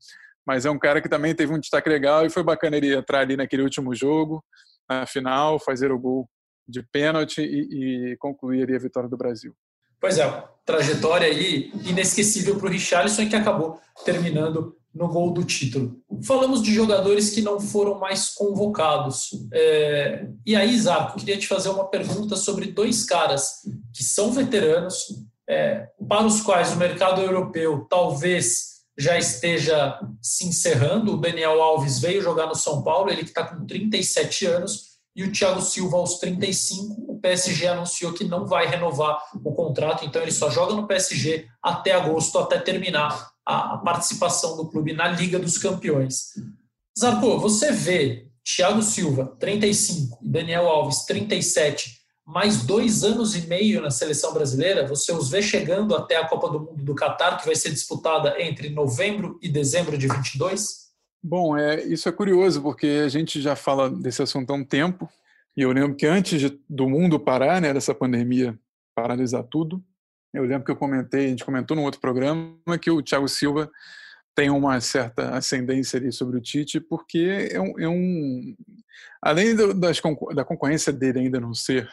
Mas 0.47 0.64
é 0.64 0.71
um 0.71 0.79
cara 0.79 1.00
que 1.00 1.09
também 1.09 1.35
teve 1.35 1.52
um 1.52 1.61
destaque 1.61 1.88
legal 1.88 2.26
e 2.26 2.31
foi 2.31 2.43
bacana 2.43 2.76
ele 2.76 2.95
entrar 2.95 3.21
ali 3.21 3.37
naquele 3.37 3.62
último 3.62 3.95
jogo, 3.95 4.43
na 4.89 5.07
final, 5.07 5.59
fazer 5.59 5.91
o 5.93 5.99
gol 5.99 6.29
de 6.67 6.83
pênalti 6.83 7.41
e, 7.41 8.12
e 8.12 8.17
concluir 8.19 8.73
a 8.75 8.79
vitória 8.79 9.09
do 9.09 9.17
Brasil. 9.17 9.55
Pois 10.01 10.19
é, 10.19 10.45
trajetória 10.67 11.29
aí 11.29 11.71
inesquecível 11.85 12.57
para 12.59 12.67
o 12.67 12.71
Richarlison 12.71 13.29
que 13.29 13.37
acabou 13.37 13.81
terminando 14.05 14.77
no 14.95 15.09
gol 15.09 15.33
do 15.33 15.45
título. 15.45 15.97
Falamos 16.25 16.62
de 16.62 16.75
jogadores 16.75 17.31
que 17.31 17.41
não 17.41 17.61
foram 17.61 17.99
mais 17.99 18.31
convocados. 18.31 19.31
É, 19.53 20.27
e 20.45 20.55
aí, 20.55 20.79
Zarco, 20.79 21.19
queria 21.19 21.39
te 21.39 21.47
fazer 21.47 21.71
uma 21.71 21.89
pergunta 21.89 22.37
sobre 22.37 22.67
dois 22.67 23.05
caras 23.05 23.62
que 23.93 24.05
são 24.05 24.33
veteranos, 24.33 25.07
é, 25.49 25.89
para 26.09 26.27
os 26.27 26.41
quais 26.41 26.73
o 26.73 26.77
mercado 26.77 27.21
europeu 27.21 27.87
talvez 27.89 28.72
já 28.99 29.19
esteja 29.19 29.99
se 30.21 30.47
encerrando. 30.47 31.15
O 31.15 31.17
Daniel 31.17 31.63
Alves 31.63 31.99
veio 31.99 32.23
jogar 32.23 32.47
no 32.47 32.55
São 32.55 32.83
Paulo, 32.83 33.11
ele 33.11 33.23
que 33.23 33.31
está 33.31 33.45
com 33.45 33.67
37 33.67 34.47
anos, 34.47 34.93
e 35.15 35.25
o 35.25 35.33
Thiago 35.33 35.61
Silva 35.61 35.97
aos 35.97 36.19
35. 36.19 37.13
O 37.13 37.19
PSG 37.21 37.67
anunciou 37.67 38.13
que 38.13 38.25
não 38.25 38.47
vai 38.47 38.67
renovar 38.67 39.19
o 39.35 39.53
contrato, 39.53 40.05
então 40.05 40.23
ele 40.23 40.33
só 40.33 40.51
joga 40.51 40.75
no 40.75 40.87
PSG 40.87 41.47
até 41.63 41.93
agosto, 41.93 42.39
até 42.39 42.59
terminar 42.59 43.33
a, 43.45 43.79
participação 43.79 44.57
do 44.57 44.69
clube 44.69 44.93
na 44.93 45.09
Liga 45.09 45.39
dos 45.39 45.59
Campeões. 45.59 46.33
Zarco, 46.99 47.39
você 47.39 47.73
vê 47.73 48.29
Thiago 48.45 48.83
Silva, 48.83 49.37
35, 49.39 50.19
e 50.23 50.29
Daniel 50.29 50.67
Alves, 50.67 51.05
37, 51.05 52.01
mais 52.26 52.64
dois 52.64 53.02
anos 53.02 53.35
e 53.37 53.47
meio 53.47 53.81
na 53.81 53.91
seleção 53.91 54.33
brasileira, 54.33 54.87
você 54.87 55.12
os 55.12 55.31
vê 55.31 55.43
chegando 55.43 55.95
até 55.95 56.17
a 56.17 56.26
Copa 56.26 56.49
do 56.50 56.61
Mundo 56.61 56.85
do 56.85 56.95
Catar, 56.95 57.38
que 57.38 57.47
vai 57.47 57.55
ser 57.55 57.71
disputada 57.71 58.41
entre 58.41 58.71
novembro 58.71 59.38
e 59.43 59.49
dezembro 59.49 59.99
de 59.99 60.07
22? 60.07 60.83
Bom, 61.23 61.57
é, 61.57 61.83
isso 61.85 62.09
é 62.09 62.12
curioso, 62.12 62.62
porque 62.62 63.02
a 63.05 63.09
gente 63.09 63.41
já 63.41 63.55
fala 63.55 63.91
desse 63.91 64.23
assunto 64.23 64.50
há 64.50 64.55
um 64.55 64.64
tempo, 64.64 65.09
e 65.57 65.62
eu 65.62 65.73
lembro 65.73 65.97
que 65.97 66.07
antes 66.07 66.41
de, 66.41 66.61
do 66.69 66.88
mundo 66.88 67.19
parar, 67.19 67.61
né, 67.61 67.73
dessa 67.73 67.95
pandemia 67.95 68.59
paralisar 68.95 69.45
tudo, 69.45 69.83
eu 70.33 70.45
lembro 70.45 70.64
que 70.64 70.71
eu 70.71 70.76
comentei, 70.76 71.26
a 71.26 71.29
gente 71.29 71.45
comentou 71.45 71.76
num 71.76 71.85
outro 71.85 72.00
programa 72.00 72.79
que 72.81 72.91
o 72.91 73.02
Thiago 73.02 73.29
Silva 73.29 73.71
tem 74.35 74.49
uma 74.49 74.81
certa 74.81 75.37
ascendência 75.37 75.99
ali 75.99 76.11
sobre 76.11 76.38
o 76.38 76.41
Tite, 76.41 76.81
porque 76.81 77.49
é 77.50 77.61
um, 77.61 77.79
é 77.79 77.88
um 77.88 78.57
além 79.21 79.55
do, 79.55 79.75
das, 79.75 80.00
da 80.35 80.45
concorrência 80.45 80.93
dele 80.93 81.21
ainda 81.21 81.38
não 81.38 81.52
ser 81.52 81.88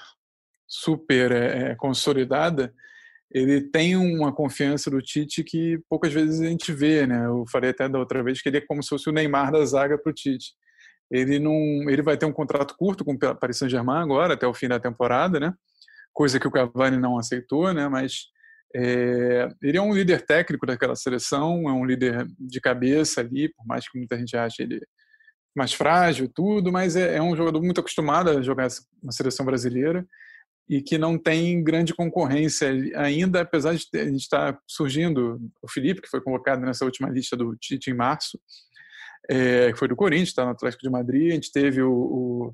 super 0.70 1.32
é, 1.32 1.76
consolidada, 1.76 2.74
ele 3.32 3.62
tem 3.62 3.96
uma 3.96 4.34
confiança 4.34 4.90
do 4.90 5.02
Tite 5.02 5.44
que 5.44 5.80
poucas 5.90 6.14
vezes 6.14 6.40
a 6.40 6.46
gente 6.46 6.72
vê, 6.72 7.06
né? 7.06 7.26
Eu 7.26 7.44
falei 7.52 7.72
até 7.72 7.90
da 7.90 8.00
outra 8.00 8.24
vez 8.24 8.42
que 8.42 8.50
ele 8.50 8.58
é 8.58 8.62
como 8.62 8.82
se 8.82 8.90
fosse 8.90 9.10
o 9.10 9.12
Neymar 9.12 9.52
da 9.52 9.66
zaga 9.66 9.98
para 9.98 10.10
o 10.10 10.14
Tite. 10.14 10.54
Ele 11.12 11.40
não, 11.40 11.90
ele 11.90 12.02
vai 12.02 12.18
ter 12.18 12.26
um 12.26 12.32
contrato 12.32 12.76
curto 12.78 13.04
com 13.04 13.14
o 13.14 13.36
Paris 13.36 13.58
Saint-Germain 13.58 14.02
agora 14.02 14.36
até 14.36 14.48
o 14.48 14.54
fim 14.54 14.68
da 14.68 14.80
temporada, 14.80 15.40
né? 15.40 15.54
coisa 16.20 16.38
que 16.38 16.48
o 16.48 16.52
Cavani 16.52 16.98
não 16.98 17.18
aceitou, 17.18 17.74
né? 17.74 17.88
Mas 17.88 18.26
é, 18.76 19.48
ele 19.62 19.78
é 19.78 19.82
um 19.82 19.94
líder 19.94 20.26
técnico 20.26 20.66
daquela 20.66 20.96
seleção, 20.96 21.70
é 21.70 21.72
um 21.72 21.86
líder 21.86 22.28
de 22.38 22.60
cabeça 22.60 23.22
ali, 23.22 23.48
por 23.54 23.66
mais 23.66 23.90
que 23.90 23.98
muita 23.98 24.18
gente 24.18 24.36
ache 24.36 24.64
ele 24.64 24.82
mais 25.56 25.74
frágil 25.74 26.30
tudo, 26.34 26.72
mas 26.72 26.96
é, 26.96 27.16
é, 27.16 27.22
um 27.22 27.36
jogador 27.36 27.62
muito 27.62 27.80
acostumado 27.80 28.30
a 28.30 28.42
jogar 28.42 28.68
na 29.02 29.12
seleção 29.12 29.46
brasileira 29.46 30.06
e 30.70 30.82
que 30.82 30.98
não 30.98 31.18
tem 31.18 31.64
grande 31.64 31.96
concorrência 31.96 32.70
ainda, 32.96 33.42
apesar 33.42 33.74
de 33.74 33.88
a 33.96 34.06
gente 34.06 34.20
estar 34.20 34.60
surgindo 34.68 35.40
o 35.62 35.70
Felipe, 35.70 36.02
que 36.02 36.10
foi 36.10 36.22
convocado 36.22 36.62
nessa 36.62 36.86
última 36.86 37.10
lista 37.10 37.36
do 37.36 37.56
Tite 37.56 37.90
em 37.90 37.96
março, 37.96 38.40
é, 39.30 39.72
que 39.72 39.80
foi 39.80 39.88
do 39.88 39.96
Corinthians, 39.96 40.30
está 40.30 40.46
no 40.46 40.52
Atlético 40.52 40.84
de 40.84 40.90
Madrid, 40.90 41.32
a 41.32 41.36
gente 41.36 41.52
teve 41.52 41.82
o, 41.82 41.92
o 41.92 42.54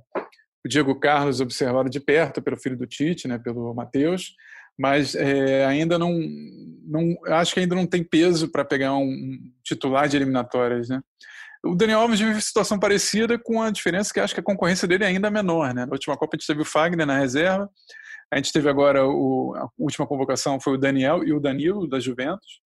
o 0.66 0.68
Diego 0.68 1.00
Carlos 1.00 1.40
observado 1.40 1.90
de 1.92 2.00
perto 2.00 2.42
pelo 2.42 2.58
filho 2.58 2.76
do 2.76 2.88
Tite, 2.88 3.28
né, 3.28 3.38
pelo 3.38 3.72
Matheus, 3.76 4.34
mas 4.78 5.14
é, 5.14 5.64
ainda 5.64 6.00
não, 6.00 6.20
não, 6.84 7.16
acho 7.28 7.54
que 7.54 7.60
ainda 7.60 7.76
não 7.76 7.86
tem 7.86 8.04
peso 8.04 8.50
para 8.50 8.66
pegar 8.66 8.96
um 8.96 9.40
titular 9.64 10.10
de 10.10 10.18
eliminatórias, 10.18 10.90
né? 10.90 11.02
O 11.64 11.76
Daniel 11.76 12.02
Alves 12.02 12.20
vive 12.20 12.42
situação 12.42 12.78
parecida, 12.78 13.40
com 13.40 13.62
a 13.62 13.72
diferença 13.72 14.14
que 14.14 14.20
acho 14.20 14.34
que 14.34 14.40
a 14.40 14.44
concorrência 14.44 14.88
dele 14.88 15.04
é 15.04 15.08
ainda 15.08 15.32
menor, 15.32 15.74
né? 15.74 15.86
Na 15.86 15.94
última 15.94 16.18
Copa 16.18 16.36
a 16.36 16.38
gente 16.38 16.48
teve 16.48 16.62
o 16.62 16.66
Fagner 16.66 17.06
na 17.06 17.18
reserva, 17.18 17.70
a 18.36 18.38
gente 18.38 18.52
teve 18.52 18.70
agora 18.70 19.08
o, 19.08 19.56
a 19.56 19.70
última 19.78 20.06
convocação 20.06 20.60
foi 20.60 20.74
o 20.74 20.78
Daniel 20.78 21.24
e 21.24 21.32
o 21.32 21.40
Danilo 21.40 21.88
da 21.88 22.02
Juventus, 22.02 22.60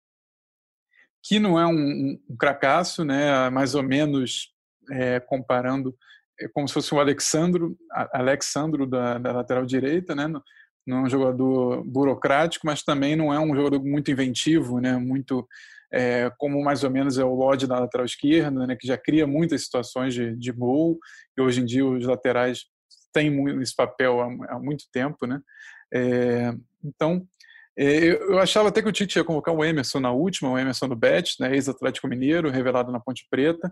que 1.21 1.39
não 1.39 1.59
é 1.59 1.67
um, 1.67 2.17
um 2.29 3.05
né? 3.05 3.49
Mais 3.49 3.75
ou 3.75 3.83
menos 3.83 4.53
é, 4.89 5.19
comparando 5.19 5.93
é 6.39 6.47
como 6.47 6.69
se 6.69 6.73
fosse 6.73 6.95
o 6.95 7.01
Alexandro, 7.01 7.77
Alexandro 8.13 8.85
da, 8.85 9.17
da 9.17 9.33
lateral 9.33 9.65
direita, 9.65 10.15
né? 10.15 10.25
Não 10.85 10.99
é 10.99 11.01
um 11.01 11.09
jogador 11.09 11.83
burocrático, 11.83 12.65
mas 12.65 12.81
também 12.81 13.17
não 13.17 13.33
é 13.33 13.39
um 13.39 13.53
jogador 13.53 13.83
muito 13.83 14.09
inventivo, 14.09 14.79
né? 14.79 14.95
Muito 14.95 15.45
é, 15.91 16.31
como 16.37 16.63
mais 16.63 16.85
ou 16.85 16.89
menos 16.89 17.17
é 17.17 17.25
o 17.25 17.35
Lodge 17.35 17.67
da 17.67 17.77
lateral 17.77 18.05
esquerda, 18.05 18.65
né? 18.65 18.77
Que 18.79 18.87
já 18.87 18.97
cria 18.97 19.27
muitas 19.27 19.65
situações 19.65 20.13
de, 20.13 20.33
de 20.33 20.51
gol. 20.53 20.97
E 21.37 21.41
hoje 21.41 21.59
em 21.59 21.65
dia 21.65 21.85
os 21.85 22.05
laterais 22.05 22.67
têm 23.13 23.61
esse 23.61 23.75
papel 23.75 24.21
há, 24.21 24.59
muito 24.59 24.85
tempo, 24.91 25.25
né? 25.25 25.39
É, 25.93 26.53
então 26.83 27.25
é, 27.77 28.05
eu 28.05 28.39
achava 28.39 28.69
até 28.69 28.81
que 28.81 28.89
o 28.89 28.91
Tite 28.91 29.19
ia 29.19 29.23
convocar 29.23 29.53
o 29.53 29.63
Emerson 29.63 29.99
na 29.99 30.11
última, 30.11 30.49
o 30.49 30.57
Emerson 30.57 30.89
do 30.89 30.95
Bet, 30.95 31.35
né, 31.39 31.53
ex-Atlético 31.53 32.07
Mineiro, 32.07 32.49
revelado 32.49 32.91
na 32.91 32.99
Ponte 32.99 33.27
Preta, 33.29 33.71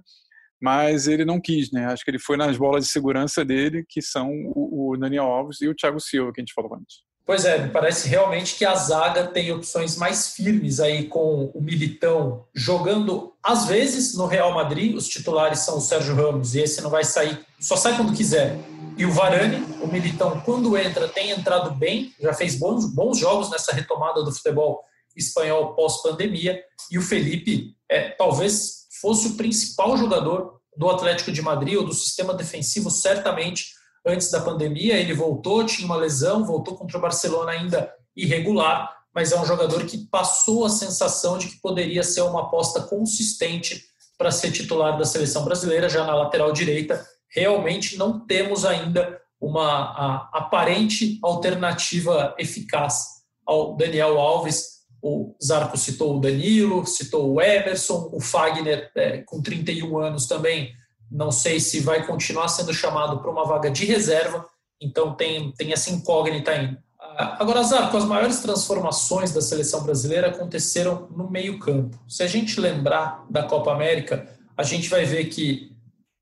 mas 0.61 1.07
ele 1.07 1.25
não 1.25 1.41
quis, 1.41 1.71
né? 1.71 1.87
Acho 1.87 2.03
que 2.03 2.11
ele 2.11 2.19
foi 2.19 2.37
nas 2.37 2.55
bolas 2.55 2.85
de 2.85 2.91
segurança 2.91 3.43
dele, 3.43 3.83
que 3.89 4.01
são 4.01 4.31
o, 4.55 4.95
Daniel 4.97 5.25
Alves 5.25 5.59
e 5.61 5.67
o 5.67 5.75
Thiago 5.75 5.99
Silva, 5.99 6.31
que 6.31 6.39
a 6.39 6.43
gente 6.43 6.53
falou 6.53 6.75
antes. 6.75 7.03
Pois 7.25 7.43
é, 7.43 7.57
me 7.57 7.71
parece 7.71 8.07
realmente 8.07 8.53
que 8.53 8.63
a 8.63 8.75
zaga 8.75 9.25
tem 9.25 9.51
opções 9.51 9.97
mais 9.97 10.35
firmes 10.35 10.79
aí 10.79 11.07
com 11.07 11.51
o 11.55 11.59
Militão 11.59 12.45
jogando, 12.53 13.33
às 13.41 13.65
vezes, 13.65 14.13
no 14.15 14.27
Real 14.27 14.53
Madrid. 14.53 14.95
Os 14.95 15.07
titulares 15.07 15.59
são 15.59 15.79
o 15.79 15.81
Sérgio 15.81 16.13
Ramos 16.13 16.53
e 16.53 16.59
esse 16.59 16.81
não 16.81 16.89
vai 16.91 17.03
sair, 17.03 17.43
só 17.59 17.75
sai 17.75 17.97
quando 17.97 18.15
quiser. 18.15 18.59
E 18.95 19.05
o 19.05 19.11
Varane, 19.11 19.57
o 19.81 19.87
Militão, 19.87 20.39
quando 20.41 20.77
entra, 20.77 21.07
tem 21.07 21.31
entrado 21.31 21.71
bem, 21.71 22.13
já 22.19 22.31
fez 22.31 22.55
bons, 22.55 22.85
bons 22.85 23.17
jogos 23.17 23.49
nessa 23.49 23.73
retomada 23.73 24.23
do 24.23 24.31
futebol 24.31 24.83
espanhol 25.15 25.73
pós-pandemia. 25.73 26.61
E 26.91 26.97
o 26.97 27.01
Felipe, 27.01 27.75
é, 27.89 28.09
talvez 28.09 28.85
fosse 29.01 29.29
o 29.29 29.35
principal 29.35 29.97
jogador 29.97 30.61
do 30.77 30.89
Atlético 30.89 31.31
de 31.31 31.41
Madrid 31.41 31.75
ou 31.75 31.85
do 31.85 31.93
sistema 31.93 32.35
defensivo, 32.35 32.91
certamente 32.91 33.73
antes 34.05 34.29
da 34.29 34.41
pandemia. 34.41 34.97
Ele 34.97 35.13
voltou, 35.13 35.65
tinha 35.65 35.85
uma 35.85 35.97
lesão, 35.97 36.45
voltou 36.45 36.75
contra 36.75 36.97
o 36.97 37.01
Barcelona 37.01 37.51
ainda 37.51 37.91
irregular, 38.15 38.95
mas 39.13 39.31
é 39.31 39.39
um 39.39 39.45
jogador 39.45 39.85
que 39.85 39.97
passou 40.09 40.65
a 40.65 40.69
sensação 40.69 41.37
de 41.37 41.47
que 41.47 41.61
poderia 41.61 42.03
ser 42.03 42.21
uma 42.21 42.43
aposta 42.43 42.81
consistente 42.81 43.83
para 44.17 44.31
ser 44.31 44.51
titular 44.51 44.97
da 44.97 45.05
seleção 45.05 45.43
brasileira, 45.43 45.89
já 45.89 46.05
na 46.05 46.15
lateral 46.15 46.51
direita. 46.51 47.05
Realmente 47.29 47.97
não 47.97 48.25
temos 48.25 48.65
ainda 48.65 49.19
uma 49.39 50.29
aparente 50.33 51.19
alternativa 51.21 52.33
eficaz 52.37 53.05
ao 53.45 53.75
Daniel 53.75 54.17
Alves. 54.17 54.75
O 55.01 55.35
Zarco 55.43 55.77
citou 55.77 56.17
o 56.17 56.19
Danilo, 56.19 56.85
citou 56.85 57.33
o 57.33 57.41
Emerson, 57.41 58.09
o 58.11 58.19
Fagner, 58.19 58.89
é, 58.95 59.19
com 59.19 59.41
31 59.41 59.97
anos 59.99 60.25
também, 60.25 60.73
não 61.15 61.31
sei 61.31 61.59
se 61.59 61.79
vai 61.79 62.05
continuar 62.05 62.49
sendo 62.49 62.73
chamado 62.73 63.19
para 63.19 63.31
uma 63.31 63.45
vaga 63.45 63.71
de 63.71 63.85
reserva, 63.85 64.45
então 64.81 65.15
tem, 65.15 65.51
tem 65.53 65.71
essa 65.71 65.89
incógnita 65.89 66.51
ainda. 66.51 66.83
Agora, 67.17 67.63
Zarco, 67.63 67.95
as 67.95 68.03
maiores 68.03 68.39
transformações 68.39 69.31
da 69.31 69.39
seleção 69.39 69.83
brasileira 69.83 70.27
aconteceram 70.27 71.07
no 71.15 71.29
meio-campo. 71.29 71.97
Se 72.09 72.21
a 72.23 72.27
gente 72.27 72.59
lembrar 72.59 73.25
da 73.29 73.43
Copa 73.43 73.71
América, 73.71 74.27
a 74.57 74.63
gente 74.63 74.89
vai 74.89 75.05
ver 75.05 75.25
que, 75.25 75.71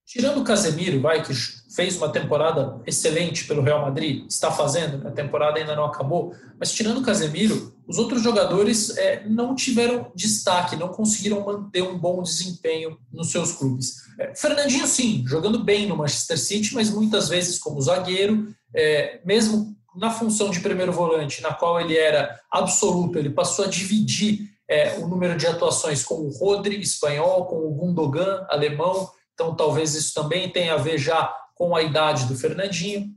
tirando 0.06 0.42
o 0.42 0.44
Casemiro, 0.44 1.02
vai, 1.02 1.24
que 1.24 1.34
fez 1.74 1.98
uma 1.98 2.10
temporada 2.10 2.80
excelente 2.86 3.46
pelo 3.46 3.64
Real 3.64 3.82
Madrid, 3.82 4.26
está 4.30 4.52
fazendo, 4.52 5.08
a 5.08 5.12
temporada 5.12 5.58
ainda 5.58 5.76
não 5.76 5.86
acabou, 5.86 6.36
mas 6.60 6.72
tirando 6.72 7.00
o 7.00 7.04
Casemiro, 7.04 7.74
os 7.88 7.98
outros 7.98 8.22
jogadores 8.22 8.96
é, 8.96 9.28
não 9.28 9.56
tiveram 9.56 10.12
destaque, 10.14 10.76
não 10.76 10.90
conseguiram 10.90 11.44
manter 11.44 11.82
um 11.82 11.98
bom 11.98 12.22
desempenho 12.22 12.98
nos 13.12 13.32
seus 13.32 13.54
clubes. 13.54 14.04
É, 14.20 14.36
Fernandinho, 14.36 14.86
sim, 14.86 15.24
jogando 15.28 15.64
bem 15.64 15.88
no 15.88 15.98
Manchester 15.98 16.40
City, 16.40 16.76
mas 16.76 16.92
muitas 16.92 17.28
vezes 17.28 17.58
como 17.58 17.82
zagueiro, 17.82 18.54
é, 18.76 19.20
mesmo 19.26 19.76
na 19.96 20.12
função 20.12 20.50
de 20.50 20.60
primeiro 20.60 20.92
volante, 20.92 21.42
na 21.42 21.54
qual 21.54 21.82
ele 21.82 21.98
era 21.98 22.40
absoluto, 22.52 23.18
ele 23.18 23.32
passou 23.32 23.66
a 23.66 23.68
dividir 23.68 24.50
é, 24.70 24.98
o 25.00 25.08
número 25.08 25.36
de 25.38 25.48
atuações 25.48 26.04
com 26.04 26.16
o 26.16 26.30
Rodri, 26.30 26.80
espanhol, 26.80 27.46
com 27.46 27.58
o 27.58 27.72
Gundogan, 27.72 28.46
alemão. 28.50 29.10
Então, 29.34 29.56
talvez 29.56 29.96
isso 29.96 30.14
também 30.14 30.50
tenha 30.50 30.76
a 30.76 30.78
ver 30.78 30.98
já 30.98 31.36
com 31.56 31.76
a 31.76 31.82
idade 31.82 32.26
do 32.26 32.36
Fernandinho. 32.36 33.10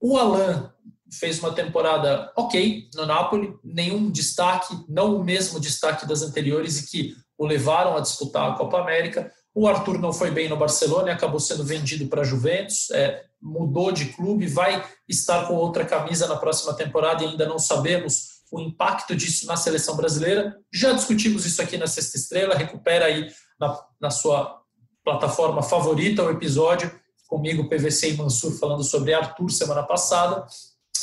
O 0.00 0.16
Alan 0.16 0.72
fez 1.12 1.38
uma 1.38 1.52
temporada 1.52 2.32
ok 2.36 2.88
no 2.94 3.06
Napoli, 3.06 3.54
nenhum 3.62 4.10
destaque, 4.10 4.74
não 4.88 5.16
o 5.16 5.24
mesmo 5.24 5.60
destaque 5.60 6.06
das 6.06 6.22
anteriores 6.22 6.80
e 6.80 6.90
que 6.90 7.16
o 7.36 7.46
levaram 7.46 7.96
a 7.96 8.00
disputar 8.00 8.50
a 8.50 8.54
Copa 8.54 8.80
América. 8.80 9.30
O 9.54 9.68
Arthur 9.68 9.98
não 9.98 10.12
foi 10.12 10.30
bem 10.30 10.48
no 10.48 10.56
Barcelona 10.56 11.12
acabou 11.12 11.40
sendo 11.40 11.64
vendido 11.64 12.06
para 12.06 12.22
a 12.22 12.24
Juventus. 12.24 12.90
É, 12.92 13.24
mudou 13.40 13.92
de 13.92 14.06
clube, 14.06 14.46
vai 14.46 14.82
estar 15.08 15.46
com 15.46 15.54
outra 15.54 15.84
camisa 15.84 16.26
na 16.26 16.36
próxima 16.36 16.74
temporada 16.74 17.22
e 17.22 17.26
ainda 17.26 17.46
não 17.46 17.58
sabemos 17.58 18.32
o 18.50 18.60
impacto 18.60 19.16
disso 19.16 19.46
na 19.46 19.56
seleção 19.56 19.96
brasileira. 19.96 20.56
Já 20.72 20.92
discutimos 20.92 21.44
isso 21.44 21.60
aqui 21.60 21.76
na 21.76 21.86
Sexta 21.86 22.16
Estrela, 22.16 22.54
recupera 22.54 23.06
aí 23.06 23.28
na, 23.58 23.78
na 24.00 24.10
sua 24.10 24.60
plataforma 25.04 25.62
favorita 25.62 26.22
o 26.22 26.30
episódio, 26.30 26.90
comigo, 27.32 27.66
PVC 27.66 28.10
e 28.10 28.16
Mansur, 28.18 28.52
falando 28.58 28.84
sobre 28.84 29.14
Arthur 29.14 29.50
semana 29.50 29.82
passada. 29.82 30.46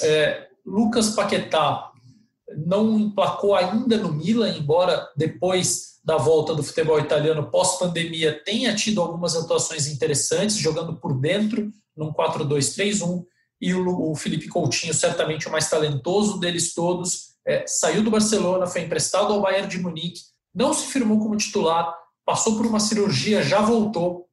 É, 0.03 0.47
Lucas 0.63 1.09
Paquetá 1.15 1.91
não 2.67 2.99
emplacou 2.99 3.55
ainda 3.55 3.97
no 3.97 4.13
Milan, 4.13 4.55
embora 4.55 5.09
depois 5.17 5.97
da 6.03 6.17
volta 6.17 6.53
do 6.53 6.61
futebol 6.61 6.99
italiano 6.99 7.49
pós-pandemia 7.49 8.43
tenha 8.45 8.75
tido 8.75 9.01
algumas 9.01 9.35
atuações 9.35 9.87
interessantes, 9.87 10.55
jogando 10.55 10.95
por 10.97 11.19
dentro 11.19 11.71
num 11.97 12.13
4-2-3-1, 12.13 13.25
e 13.59 13.73
o, 13.73 14.11
o, 14.11 14.15
Felipe 14.15 14.47
Coutinho, 14.47 14.93
certamente 14.93 15.47
o 15.47 15.51
mais 15.51 15.67
talentoso 15.67 16.39
deles 16.39 16.75
todos, 16.75 17.33
é, 17.45 17.65
saiu 17.65 18.03
do 18.03 18.11
Barcelona, 18.11 18.67
foi 18.67 18.81
emprestado 18.81 19.33
ao 19.33 19.41
Bayern 19.41 19.67
de 19.67 19.79
Munique, 19.79 20.21
não 20.53 20.73
se 20.73 20.85
firmou 20.85 21.19
como 21.19 21.35
titular, 21.35 21.93
passou 22.23 22.55
por 22.55 22.67
uma 22.67 22.79
cirurgia, 22.79 23.41
já 23.41 23.61
voltou, 23.61 24.28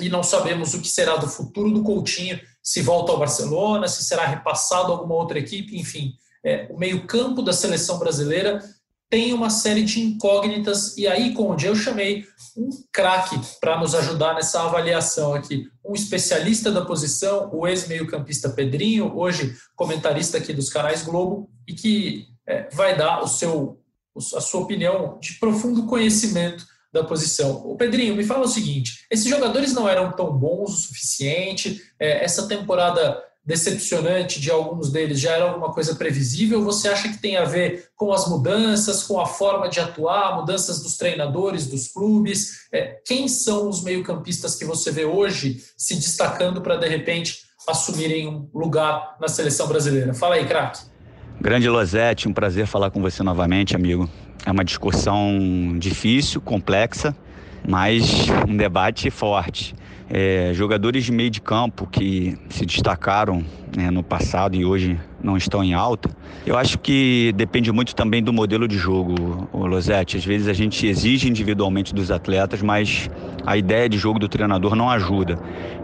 e 0.00 0.08
não 0.08 0.22
sabemos 0.22 0.74
o 0.74 0.80
que 0.80 0.88
será 0.88 1.16
do 1.16 1.28
futuro 1.28 1.70
do 1.70 1.82
Coutinho, 1.82 2.40
se 2.62 2.82
volta 2.82 3.12
ao 3.12 3.18
Barcelona, 3.18 3.86
se 3.88 4.04
será 4.04 4.26
repassado 4.26 4.92
a 4.92 4.96
alguma 4.96 5.14
outra 5.14 5.38
equipe, 5.38 5.78
enfim. 5.78 6.14
É, 6.42 6.66
o 6.70 6.78
meio-campo 6.78 7.42
da 7.42 7.52
seleção 7.52 7.98
brasileira 7.98 8.60
tem 9.08 9.32
uma 9.32 9.50
série 9.50 9.82
de 9.84 10.00
incógnitas, 10.00 10.96
e 10.96 11.06
aí, 11.06 11.32
Conde, 11.34 11.66
eu 11.66 11.76
chamei 11.76 12.26
um 12.56 12.68
craque 12.90 13.38
para 13.60 13.78
nos 13.78 13.94
ajudar 13.94 14.34
nessa 14.34 14.62
avaliação 14.62 15.34
aqui. 15.34 15.68
Um 15.84 15.94
especialista 15.94 16.72
da 16.72 16.84
posição, 16.84 17.48
o 17.52 17.66
ex-meio-campista 17.66 18.48
Pedrinho, 18.48 19.16
hoje 19.16 19.54
comentarista 19.76 20.38
aqui 20.38 20.52
dos 20.52 20.68
canais 20.68 21.02
Globo, 21.02 21.48
e 21.66 21.74
que 21.74 22.26
é, 22.46 22.68
vai 22.72 22.96
dar 22.96 23.22
o 23.22 23.28
seu, 23.28 23.78
a 24.16 24.40
sua 24.40 24.62
opinião 24.62 25.18
de 25.20 25.34
profundo 25.34 25.86
conhecimento 25.86 26.66
da 26.94 27.02
posição. 27.02 27.60
O 27.66 27.76
Pedrinho, 27.76 28.14
me 28.14 28.24
fala 28.24 28.44
o 28.44 28.48
seguinte: 28.48 29.04
esses 29.10 29.26
jogadores 29.26 29.74
não 29.74 29.88
eram 29.88 30.12
tão 30.12 30.32
bons 30.32 30.70
o 30.70 30.76
suficiente, 30.76 31.82
é, 31.98 32.24
essa 32.24 32.46
temporada 32.46 33.20
decepcionante 33.44 34.40
de 34.40 34.50
alguns 34.50 34.90
deles 34.90 35.20
já 35.20 35.32
era 35.32 35.44
alguma 35.44 35.70
coisa 35.72 35.96
previsível? 35.96 36.62
Você 36.64 36.88
acha 36.88 37.10
que 37.10 37.18
tem 37.18 37.36
a 37.36 37.44
ver 37.44 37.88
com 37.96 38.12
as 38.12 38.26
mudanças, 38.26 39.02
com 39.02 39.20
a 39.20 39.26
forma 39.26 39.68
de 39.68 39.80
atuar, 39.80 40.36
mudanças 40.36 40.82
dos 40.82 40.96
treinadores, 40.96 41.66
dos 41.66 41.88
clubes? 41.88 42.68
É, 42.72 43.00
quem 43.04 43.28
são 43.28 43.68
os 43.68 43.82
meio-campistas 43.82 44.54
que 44.54 44.64
você 44.64 44.90
vê 44.90 45.04
hoje 45.04 45.62
se 45.76 45.96
destacando 45.96 46.62
para, 46.62 46.76
de 46.76 46.88
repente, 46.88 47.40
assumirem 47.68 48.28
um 48.28 48.48
lugar 48.54 49.16
na 49.20 49.28
seleção 49.28 49.66
brasileira? 49.66 50.14
Fala 50.14 50.36
aí, 50.36 50.46
craque. 50.46 50.80
Grande 51.40 51.68
Losete, 51.68 52.28
um 52.28 52.32
prazer 52.32 52.66
falar 52.66 52.90
com 52.90 53.02
você 53.02 53.22
novamente, 53.22 53.74
amigo. 53.76 54.08
É 54.46 54.50
uma 54.50 54.64
discussão 54.64 55.74
difícil, 55.78 56.40
complexa, 56.40 57.16
mas 57.66 58.26
um 58.48 58.56
debate 58.56 59.10
forte. 59.10 59.74
É, 60.10 60.50
jogadores 60.52 61.04
de 61.04 61.12
meio 61.12 61.30
de 61.30 61.40
campo 61.40 61.86
que 61.86 62.36
se 62.50 62.66
destacaram 62.66 63.42
né, 63.74 63.90
no 63.90 64.02
passado 64.02 64.54
e 64.54 64.64
hoje 64.64 65.00
não 65.22 65.34
estão 65.34 65.64
em 65.64 65.72
alta, 65.72 66.10
eu 66.46 66.58
acho 66.58 66.78
que 66.78 67.32
depende 67.34 67.72
muito 67.72 67.94
também 67.94 68.22
do 68.22 68.30
modelo 68.30 68.68
de 68.68 68.76
jogo, 68.76 69.48
Losete. 69.50 70.18
Às 70.18 70.24
vezes 70.26 70.46
a 70.46 70.52
gente 70.52 70.86
exige 70.86 71.26
individualmente 71.26 71.94
dos 71.94 72.10
atletas, 72.10 72.60
mas 72.60 73.08
a 73.46 73.56
ideia 73.56 73.88
de 73.88 73.98
jogo 73.98 74.18
do 74.18 74.28
treinador 74.28 74.74
não 74.74 74.90
ajuda. 74.90 75.38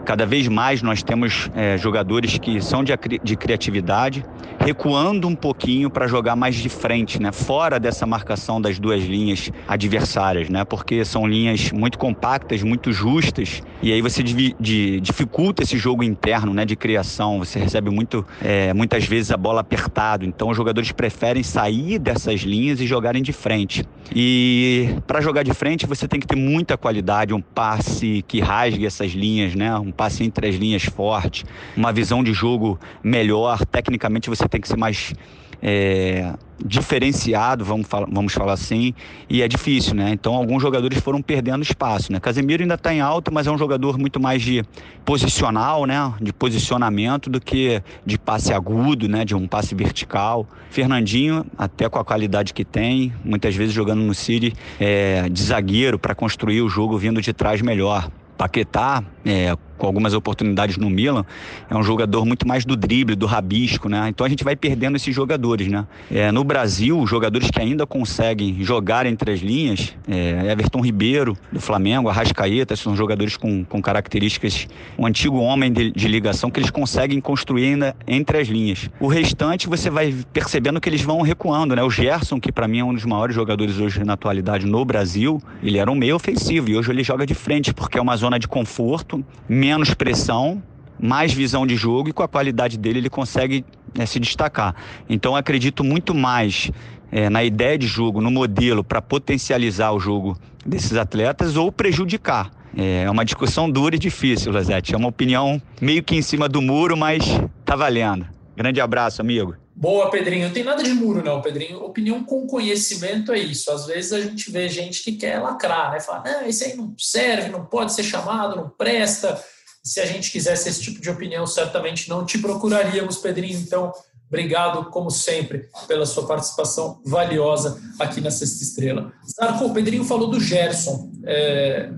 Cada 0.05 0.25
vez 0.25 0.47
mais 0.47 0.81
nós 0.81 1.03
temos 1.03 1.49
é, 1.55 1.77
jogadores 1.77 2.37
que 2.39 2.59
são 2.59 2.83
de, 2.83 2.91
de 3.23 3.35
criatividade, 3.35 4.25
recuando 4.59 5.27
um 5.27 5.35
pouquinho 5.35 5.89
para 5.89 6.07
jogar 6.07 6.35
mais 6.35 6.55
de 6.55 6.69
frente, 6.69 7.21
né? 7.21 7.31
fora 7.31 7.79
dessa 7.79 8.05
marcação 8.05 8.59
das 8.59 8.79
duas 8.79 9.03
linhas 9.03 9.51
adversárias, 9.67 10.49
né? 10.49 10.63
porque 10.65 11.05
são 11.05 11.27
linhas 11.27 11.71
muito 11.71 11.97
compactas, 11.97 12.63
muito 12.63 12.91
justas, 12.91 13.61
e 13.81 13.93
aí 13.93 14.01
você 14.01 14.23
de, 14.23 14.55
de, 14.59 14.99
dificulta 14.99 15.63
esse 15.63 15.77
jogo 15.77 16.03
interno 16.03 16.53
né? 16.53 16.65
de 16.65 16.75
criação. 16.75 17.39
Você 17.39 17.59
recebe 17.59 17.89
muito, 17.89 18.25
é, 18.41 18.73
muitas 18.73 19.05
vezes 19.05 19.31
a 19.31 19.37
bola 19.37 19.61
apertado, 19.61 20.25
então 20.25 20.49
os 20.49 20.57
jogadores 20.57 20.91
preferem 20.91 21.43
sair 21.43 21.99
dessas 21.99 22.41
linhas 22.41 22.79
e 22.81 22.87
jogarem 22.87 23.21
de 23.21 23.33
frente. 23.33 23.85
E 24.13 24.95
para 25.05 25.21
jogar 25.21 25.43
de 25.43 25.53
frente 25.53 25.85
você 25.85 26.07
tem 26.07 26.19
que 26.19 26.27
ter 26.27 26.35
muita 26.35 26.77
qualidade, 26.77 27.33
um 27.33 27.41
passe 27.53 28.23
que 28.27 28.39
rasgue 28.39 28.85
essas 28.85 29.11
linhas, 29.11 29.55
né? 29.55 29.75
um 29.77 29.91
passe 29.91 30.23
entre 30.23 30.47
as 30.47 30.55
linhas 30.55 30.83
forte, 30.83 31.45
uma 31.75 31.91
visão 31.91 32.23
de 32.23 32.33
jogo 32.33 32.79
melhor. 33.03 33.65
Tecnicamente 33.65 34.29
você 34.29 34.47
tem 34.47 34.59
que 34.61 34.67
ser 34.67 34.77
mais 34.77 35.13
é, 35.61 36.33
diferenciado, 36.63 37.63
vamos, 37.63 37.87
falar, 37.87 38.07
vamos 38.11 38.33
falar 38.33 38.53
assim, 38.53 38.93
e 39.29 39.41
é 39.41 39.47
difícil, 39.47 39.95
né? 39.95 40.11
Então 40.11 40.33
alguns 40.33 40.61
jogadores 40.61 40.99
foram 40.99 41.21
perdendo 41.21 41.61
espaço, 41.63 42.11
né? 42.11 42.19
Casemiro 42.19 42.63
ainda 42.63 42.75
está 42.75 42.93
em 42.93 43.01
alta, 43.01 43.31
mas 43.31 43.47
é 43.47 43.51
um 43.51 43.57
jogador 43.57 43.97
muito 43.97 44.19
mais 44.19 44.41
de 44.41 44.63
posicional, 45.05 45.85
né? 45.85 46.13
De 46.21 46.31
posicionamento 46.31 47.29
do 47.29 47.39
que 47.39 47.81
de 48.05 48.17
passe 48.17 48.53
agudo, 48.53 49.07
né? 49.07 49.25
De 49.25 49.35
um 49.35 49.47
passe 49.47 49.75
vertical. 49.75 50.47
Fernandinho, 50.69 51.45
até 51.57 51.89
com 51.89 51.99
a 51.99 52.05
qualidade 52.05 52.53
que 52.53 52.63
tem, 52.63 53.13
muitas 53.23 53.55
vezes 53.55 53.73
jogando 53.73 54.01
no 54.01 54.13
City 54.13 54.53
é, 54.79 55.27
de 55.29 55.43
zagueiro 55.43 55.99
para 55.99 56.15
construir 56.15 56.61
o 56.61 56.69
jogo 56.69 56.97
vindo 56.97 57.21
de 57.21 57.33
trás 57.33 57.61
melhor. 57.61 58.09
Paquetá 58.37 59.03
é, 59.25 59.55
com 59.77 59.87
algumas 59.87 60.13
oportunidades 60.13 60.77
no 60.77 60.89
Milan, 60.89 61.25
é 61.67 61.75
um 61.75 61.81
jogador 61.81 62.23
muito 62.23 62.47
mais 62.47 62.63
do 62.63 62.75
drible, 62.75 63.15
do 63.15 63.25
rabisco, 63.25 63.89
né? 63.89 64.07
Então 64.09 64.25
a 64.25 64.29
gente 64.29 64.43
vai 64.43 64.55
perdendo 64.55 64.95
esses 64.95 65.13
jogadores, 65.13 65.67
né? 65.67 65.87
É, 66.11 66.31
no 66.31 66.43
Brasil, 66.43 67.05
jogadores 67.07 67.49
que 67.49 67.59
ainda 67.59 67.87
conseguem 67.87 68.63
jogar 68.63 69.07
entre 69.07 69.31
as 69.31 69.39
linhas, 69.39 69.95
é, 70.07 70.51
Everton 70.51 70.81
Ribeiro, 70.81 71.35
do 71.51 71.59
Flamengo, 71.59 72.09
Arrascaeta, 72.09 72.75
são 72.75 72.95
jogadores 72.95 73.35
com, 73.35 73.63
com 73.63 73.81
características, 73.81 74.67
um 74.97 75.05
antigo 75.07 75.37
homem 75.37 75.73
de, 75.73 75.91
de 75.91 76.07
ligação 76.07 76.51
que 76.51 76.59
eles 76.59 76.69
conseguem 76.69 77.19
construir 77.19 77.65
ainda 77.65 77.95
entre 78.07 78.37
as 78.37 78.47
linhas. 78.47 78.87
O 78.99 79.07
restante 79.07 79.67
você 79.67 79.89
vai 79.89 80.13
percebendo 80.31 80.79
que 80.79 80.89
eles 80.89 81.01
vão 81.01 81.21
recuando, 81.21 81.75
né? 81.75 81.81
O 81.81 81.89
Gerson, 81.89 82.39
que 82.39 82.51
para 82.51 82.67
mim 82.67 82.79
é 82.79 82.83
um 82.83 82.93
dos 82.93 83.05
maiores 83.05 83.33
jogadores 83.33 83.79
hoje 83.79 84.03
na 84.03 84.13
atualidade 84.13 84.67
no 84.67 84.85
Brasil, 84.85 85.41
ele 85.63 85.79
era 85.79 85.89
um 85.89 85.95
meio 85.95 86.15
ofensivo 86.15 86.69
e 86.69 86.77
hoje 86.77 86.91
ele 86.91 87.03
joga 87.03 87.25
de 87.25 87.33
frente 87.33 87.73
porque 87.73 87.97
é 87.97 88.01
uma 88.01 88.15
zona 88.15 88.37
de 88.37 88.47
conforto, 88.47 89.10
menos 89.47 89.93
pressão, 89.93 90.61
mais 90.99 91.33
visão 91.33 91.65
de 91.65 91.75
jogo 91.75 92.09
e 92.09 92.13
com 92.13 92.21
a 92.21 92.27
qualidade 92.27 92.77
dele 92.77 92.99
ele 92.99 93.09
consegue 93.09 93.65
é, 93.97 94.05
se 94.05 94.19
destacar. 94.19 94.75
Então 95.09 95.35
acredito 95.35 95.83
muito 95.83 96.13
mais 96.13 96.71
é, 97.11 97.29
na 97.29 97.43
ideia 97.43 97.77
de 97.77 97.87
jogo, 97.87 98.21
no 98.21 98.29
modelo 98.29 98.83
para 98.83 99.01
potencializar 99.01 99.91
o 99.91 99.99
jogo 99.99 100.37
desses 100.65 100.95
atletas 100.95 101.55
ou 101.55 101.71
prejudicar. 101.71 102.51
É 102.75 103.09
uma 103.09 103.25
discussão 103.25 103.69
dura 103.69 103.95
e 103.95 103.99
difícil, 103.99 104.51
Lezete. 104.51 104.93
É 104.93 104.97
uma 104.97 105.09
opinião 105.09 105.61
meio 105.81 106.01
que 106.01 106.15
em 106.15 106.21
cima 106.21 106.47
do 106.47 106.61
muro, 106.61 106.95
mas 106.95 107.23
tá 107.65 107.75
valendo. 107.75 108.25
Grande 108.55 108.79
abraço, 108.79 109.21
amigo. 109.21 109.55
Boa, 109.81 110.11
Pedrinho. 110.11 110.45
Não 110.45 110.53
tem 110.53 110.63
nada 110.63 110.83
de 110.83 110.93
muro, 110.93 111.23
não, 111.23 111.41
Pedrinho. 111.41 111.83
Opinião 111.83 112.23
com 112.23 112.45
conhecimento 112.45 113.31
é 113.31 113.39
isso. 113.39 113.71
Às 113.71 113.87
vezes 113.87 114.13
a 114.13 114.21
gente 114.21 114.51
vê 114.51 114.69
gente 114.69 115.01
que 115.01 115.13
quer 115.13 115.39
lacrar, 115.39 115.91
né? 115.91 115.99
Fala, 115.99 116.23
não, 116.23 116.45
esse 116.45 116.65
aí 116.65 116.77
não 116.77 116.93
serve, 116.99 117.49
não 117.49 117.65
pode 117.65 117.91
ser 117.91 118.03
chamado, 118.03 118.55
não 118.55 118.69
presta. 118.69 119.43
Se 119.83 119.99
a 119.99 120.05
gente 120.05 120.29
quisesse 120.29 120.69
esse 120.69 120.83
tipo 120.83 121.01
de 121.01 121.09
opinião, 121.09 121.47
certamente 121.47 122.07
não 122.07 122.23
te 122.23 122.37
procuraríamos, 122.37 123.17
Pedrinho. 123.17 123.57
Então, 123.57 123.91
obrigado, 124.27 124.85
como 124.91 125.09
sempre, 125.09 125.67
pela 125.87 126.05
sua 126.05 126.27
participação 126.27 127.01
valiosa 127.03 127.81
aqui 127.99 128.21
na 128.21 128.29
Sexta 128.29 128.61
Estrela. 128.61 129.11
Zarco, 129.35 129.65
o 129.65 129.73
Pedrinho 129.73 130.03
falou 130.03 130.29
do 130.29 130.39
Gerson. 130.39 131.11
É... 131.25 131.89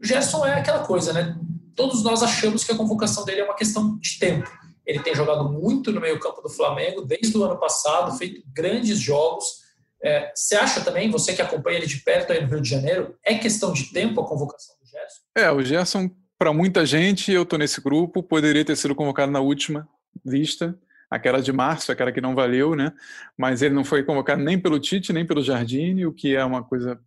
O 0.00 0.06
Gerson 0.06 0.46
é 0.46 0.54
aquela 0.54 0.84
coisa, 0.84 1.12
né? 1.12 1.36
Todos 1.74 2.04
nós 2.04 2.22
achamos 2.22 2.62
que 2.62 2.70
a 2.70 2.76
convocação 2.76 3.24
dele 3.24 3.40
é 3.40 3.44
uma 3.44 3.56
questão 3.56 3.98
de 3.98 4.16
tempo 4.16 4.61
ele 4.86 5.00
tem 5.00 5.14
jogado 5.14 5.48
muito 5.48 5.92
no 5.92 6.00
meio-campo 6.00 6.42
do 6.42 6.48
Flamengo 6.48 7.02
desde 7.02 7.36
o 7.36 7.44
ano 7.44 7.58
passado, 7.58 8.16
feito 8.18 8.42
grandes 8.52 8.98
jogos. 8.98 9.62
É, 10.02 10.32
você 10.34 10.56
acha 10.56 10.80
também, 10.80 11.10
você 11.10 11.32
que 11.32 11.42
acompanha 11.42 11.78
ele 11.78 11.86
de 11.86 11.98
perto 11.98 12.32
aí 12.32 12.40
no 12.40 12.48
Rio 12.48 12.60
de 12.60 12.68
Janeiro, 12.68 13.14
é 13.24 13.34
questão 13.38 13.72
de 13.72 13.92
tempo 13.92 14.20
a 14.20 14.26
convocação 14.26 14.74
do 14.80 14.86
Gerson? 14.86 15.20
É, 15.36 15.50
o 15.50 15.62
Gerson, 15.62 16.10
para 16.36 16.52
muita 16.52 16.84
gente, 16.84 17.30
eu 17.30 17.44
estou 17.44 17.58
nesse 17.58 17.80
grupo, 17.80 18.22
poderia 18.22 18.64
ter 18.64 18.76
sido 18.76 18.94
convocado 18.94 19.30
na 19.30 19.40
última 19.40 19.88
lista, 20.26 20.76
aquela 21.08 21.40
de 21.40 21.52
março, 21.52 21.92
aquela 21.92 22.10
que 22.10 22.20
não 22.20 22.34
valeu, 22.34 22.74
né? 22.74 22.92
Mas 23.36 23.62
ele 23.62 23.74
não 23.74 23.84
foi 23.84 24.02
convocado 24.02 24.42
nem 24.42 24.58
pelo 24.58 24.80
Tite, 24.80 25.12
nem 25.12 25.26
pelo 25.26 25.42
Jardine, 25.42 26.06
o 26.06 26.12
que 26.12 26.34
é 26.34 26.44
uma 26.44 26.64
coisa 26.64 26.98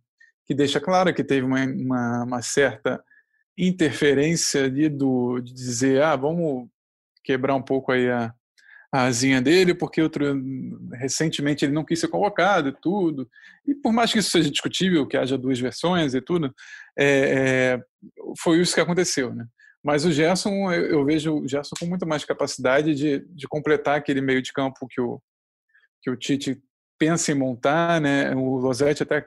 que 0.46 0.54
deixa 0.54 0.80
claro 0.80 1.12
que 1.12 1.24
teve 1.24 1.44
uma, 1.44 1.64
uma, 1.64 2.24
uma 2.24 2.42
certa 2.42 3.02
interferência 3.58 4.64
ali 4.64 4.88
do, 4.88 5.40
de 5.40 5.52
dizer, 5.52 6.02
ah, 6.02 6.14
vamos 6.14 6.68
quebrar 7.26 7.56
um 7.56 7.62
pouco 7.62 7.90
aí 7.90 8.08
a, 8.08 8.32
a 8.92 9.02
asinha 9.04 9.42
dele, 9.42 9.74
porque 9.74 10.00
outro, 10.00 10.24
recentemente 10.92 11.64
ele 11.64 11.72
não 11.72 11.84
quis 11.84 11.98
ser 11.98 12.08
convocado 12.08 12.68
e 12.68 12.80
tudo. 12.80 13.28
E 13.66 13.74
por 13.74 13.92
mais 13.92 14.12
que 14.12 14.20
isso 14.20 14.30
seja 14.30 14.50
discutível, 14.50 15.06
que 15.06 15.16
haja 15.16 15.36
duas 15.36 15.58
versões 15.58 16.14
e 16.14 16.20
tudo, 16.20 16.54
é, 16.96 17.06
é, 17.06 17.82
foi 18.38 18.60
isso 18.60 18.74
que 18.74 18.80
aconteceu, 18.80 19.34
né? 19.34 19.44
Mas 19.82 20.04
o 20.04 20.10
Gerson, 20.10 20.72
eu, 20.72 20.86
eu, 20.86 21.04
vejo 21.04 21.34
o 21.34 21.48
Gerson 21.48 21.74
com 21.78 21.86
muito 21.86 22.06
mais 22.06 22.24
capacidade 22.24 22.94
de, 22.94 23.20
de 23.28 23.46
completar 23.46 23.96
aquele 23.96 24.20
meio 24.20 24.42
de 24.42 24.52
campo 24.52 24.86
que 24.88 25.00
o, 25.00 25.20
que 26.02 26.10
o 26.10 26.16
Tite 26.16 26.60
pensa 26.98 27.30
em 27.30 27.34
montar, 27.34 28.00
né? 28.00 28.34
O 28.34 28.56
Losetti 28.56 29.02
até 29.02 29.24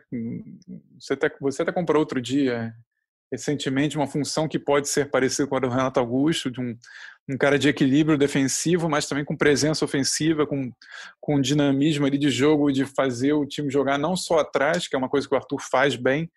você 0.99 1.13
até 1.13 1.31
você 1.39 1.61
até 1.61 1.71
comprou 1.71 1.99
outro 1.99 2.21
dia 2.21 2.73
recentemente 3.31 3.97
uma 3.97 4.07
função 4.07 4.47
que 4.47 4.57
pode 4.57 4.89
ser 4.89 5.09
parecida 5.09 5.47
com 5.47 5.55
a 5.55 5.59
do 5.59 5.69
Renato 5.69 5.99
Augusto, 5.99 6.49
de 6.49 6.59
um, 6.59 6.75
um 7.29 7.37
cara 7.37 7.59
de 7.59 7.69
equilíbrio 7.69 8.17
defensivo, 8.17 8.89
mas 8.89 9.07
também 9.07 9.23
com 9.23 9.37
presença 9.37 9.85
ofensiva, 9.85 10.47
com, 10.47 10.71
com 11.19 11.39
dinamismo 11.39 12.05
ali 12.05 12.17
de 12.17 12.29
jogo, 12.29 12.71
de 12.71 12.85
fazer 12.85 13.33
o 13.33 13.45
time 13.45 13.71
jogar 13.71 13.97
não 13.97 14.15
só 14.15 14.39
atrás, 14.39 14.87
que 14.87 14.95
é 14.95 14.99
uma 14.99 15.09
coisa 15.09 15.27
que 15.27 15.33
o 15.33 15.37
Arthur 15.37 15.59
faz 15.61 15.95
bem, 15.95 16.29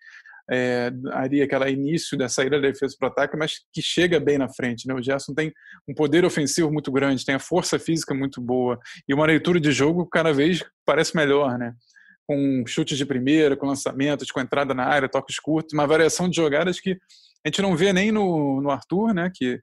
é, 0.51 0.91
ali 1.11 1.41
aquela 1.41 1.69
início 1.69 2.17
da 2.17 2.27
saída 2.27 2.59
da 2.59 2.67
defesa 2.67 2.95
para 2.99 3.07
o 3.07 3.11
ataque, 3.11 3.37
mas 3.37 3.61
que 3.71 3.81
chega 3.81 4.19
bem 4.19 4.37
na 4.37 4.49
frente. 4.49 4.87
Né? 4.87 4.93
O 4.93 5.01
Gerson 5.01 5.33
tem 5.33 5.53
um 5.87 5.93
poder 5.93 6.25
ofensivo 6.25 6.71
muito 6.71 6.91
grande, 6.91 7.25
tem 7.25 7.35
a 7.35 7.39
força 7.39 7.79
física 7.79 8.13
muito 8.13 8.41
boa 8.41 8.77
e 9.07 9.13
uma 9.13 9.25
leitura 9.25 9.59
de 9.59 9.71
jogo 9.71 10.05
cada 10.05 10.33
vez 10.33 10.63
parece 10.85 11.15
melhor, 11.15 11.57
né? 11.57 11.73
Com 12.27 12.63
chutes 12.65 12.97
de 12.97 13.05
primeira, 13.05 13.55
com 13.55 13.67
lançamentos, 13.67 14.31
com 14.31 14.39
entrada 14.39 14.73
na 14.73 14.85
área, 14.85 15.09
toques 15.09 15.39
curtos, 15.39 15.73
uma 15.73 15.87
variação 15.87 16.29
de 16.29 16.35
jogadas 16.35 16.79
que 16.79 16.91
a 17.45 17.49
gente 17.49 17.61
não 17.61 17.75
vê 17.75 17.91
nem 17.91 18.11
no, 18.11 18.61
no 18.61 18.71
Arthur, 18.71 19.13
né, 19.13 19.29
que, 19.33 19.59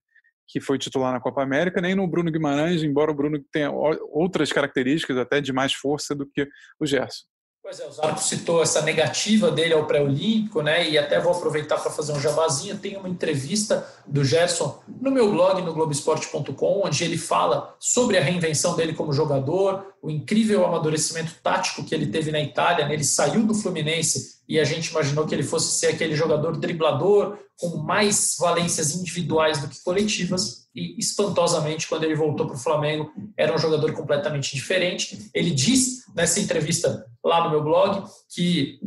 que 0.46 0.60
foi 0.60 0.78
titular 0.78 1.12
na 1.12 1.20
Copa 1.20 1.42
América, 1.42 1.80
nem 1.80 1.94
no 1.94 2.06
Bruno 2.06 2.30
Guimarães, 2.30 2.82
embora 2.82 3.10
o 3.10 3.14
Bruno 3.14 3.42
tenha 3.50 3.70
outras 3.70 4.52
características 4.52 5.16
até 5.16 5.40
de 5.40 5.52
mais 5.52 5.72
força 5.72 6.14
do 6.14 6.26
que 6.26 6.46
o 6.78 6.86
Gerson. 6.86 7.24
Pois 7.70 7.78
é, 7.78 7.86
o 7.86 7.92
Zarco 7.92 8.20
citou 8.20 8.60
essa 8.64 8.82
negativa 8.82 9.48
dele 9.48 9.74
ao 9.74 9.86
pré-olímpico, 9.86 10.60
né? 10.60 10.90
E 10.90 10.98
até 10.98 11.20
vou 11.20 11.30
aproveitar 11.30 11.78
para 11.78 11.88
fazer 11.88 12.10
um 12.10 12.18
jabazinho. 12.18 12.76
Tem 12.76 12.96
uma 12.96 13.08
entrevista 13.08 13.86
do 14.04 14.24
Gerson 14.24 14.82
no 15.00 15.08
meu 15.08 15.30
blog, 15.30 15.62
no 15.62 15.72
Globoesporte.com, 15.72 16.82
onde 16.84 17.04
ele 17.04 17.16
fala 17.16 17.76
sobre 17.78 18.18
a 18.18 18.20
reinvenção 18.20 18.74
dele 18.74 18.92
como 18.92 19.12
jogador, 19.12 19.86
o 20.02 20.10
incrível 20.10 20.66
amadurecimento 20.66 21.36
tático 21.44 21.84
que 21.84 21.94
ele 21.94 22.08
teve 22.08 22.32
na 22.32 22.40
Itália. 22.40 22.88
Né? 22.88 22.94
Ele 22.94 23.04
saiu 23.04 23.46
do 23.46 23.54
Fluminense 23.54 24.39
e 24.50 24.58
a 24.58 24.64
gente 24.64 24.88
imaginou 24.88 25.24
que 25.24 25.32
ele 25.32 25.44
fosse 25.44 25.78
ser 25.78 25.86
aquele 25.86 26.16
jogador 26.16 26.58
driblador, 26.58 27.38
com 27.56 27.76
mais 27.76 28.34
valências 28.36 28.96
individuais 28.96 29.60
do 29.60 29.68
que 29.68 29.80
coletivas 29.84 30.68
e 30.74 30.98
espantosamente 30.98 31.86
quando 31.86 32.02
ele 32.02 32.16
voltou 32.16 32.46
para 32.46 32.56
o 32.56 32.58
Flamengo 32.58 33.12
era 33.36 33.54
um 33.54 33.58
jogador 33.58 33.92
completamente 33.92 34.56
diferente. 34.56 35.30
Ele 35.32 35.52
diz 35.52 36.04
nessa 36.16 36.40
entrevista 36.40 37.06
lá 37.24 37.44
no 37.44 37.50
meu 37.50 37.62
blog 37.62 38.02
que 38.34 38.80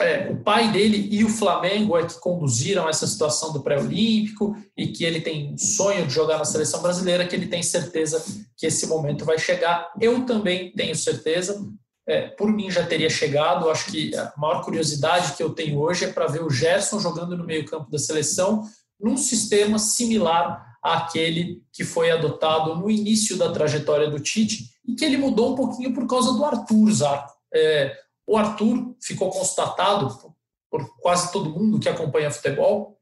é, 0.00 0.30
o 0.30 0.42
pai 0.42 0.72
dele 0.72 1.06
e 1.10 1.22
o 1.22 1.28
Flamengo 1.28 1.98
é 1.98 2.06
que 2.06 2.18
conduziram 2.18 2.88
essa 2.88 3.06
situação 3.06 3.52
do 3.52 3.62
pré-olímpico 3.62 4.56
e 4.74 4.88
que 4.88 5.04
ele 5.04 5.20
tem 5.20 5.56
sonho 5.58 6.06
de 6.06 6.14
jogar 6.14 6.38
na 6.38 6.46
seleção 6.46 6.80
brasileira, 6.80 7.26
que 7.26 7.36
ele 7.36 7.46
tem 7.46 7.62
certeza 7.62 8.24
que 8.56 8.66
esse 8.66 8.86
momento 8.86 9.24
vai 9.24 9.38
chegar. 9.38 9.92
Eu 10.00 10.24
também 10.24 10.72
tenho 10.72 10.96
certeza. 10.96 11.62
É, 12.06 12.28
por 12.28 12.52
mim 12.52 12.70
já 12.70 12.84
teria 12.86 13.08
chegado. 13.08 13.70
Acho 13.70 13.90
que 13.90 14.14
a 14.14 14.32
maior 14.36 14.62
curiosidade 14.62 15.34
que 15.34 15.42
eu 15.42 15.50
tenho 15.50 15.78
hoje 15.78 16.04
é 16.04 16.12
para 16.12 16.26
ver 16.26 16.42
o 16.42 16.50
Gerson 16.50 17.00
jogando 17.00 17.36
no 17.36 17.44
meio-campo 17.44 17.90
da 17.90 17.98
seleção 17.98 18.64
num 19.00 19.16
sistema 19.16 19.78
similar 19.78 20.76
àquele 20.82 21.62
que 21.72 21.82
foi 21.82 22.10
adotado 22.10 22.76
no 22.76 22.90
início 22.90 23.36
da 23.36 23.50
trajetória 23.50 24.08
do 24.08 24.20
Tite 24.20 24.70
e 24.86 24.94
que 24.94 25.04
ele 25.04 25.16
mudou 25.16 25.52
um 25.52 25.56
pouquinho 25.56 25.94
por 25.94 26.06
causa 26.06 26.32
do 26.32 26.44
Arthur 26.44 26.92
Zarco. 26.92 27.32
É, 27.52 27.96
o 28.26 28.36
Arthur 28.36 28.94
ficou 29.02 29.30
constatado 29.30 30.34
por 30.70 30.96
quase 31.00 31.32
todo 31.32 31.50
mundo 31.50 31.80
que 31.80 31.88
acompanha 31.88 32.30
futebol 32.30 32.98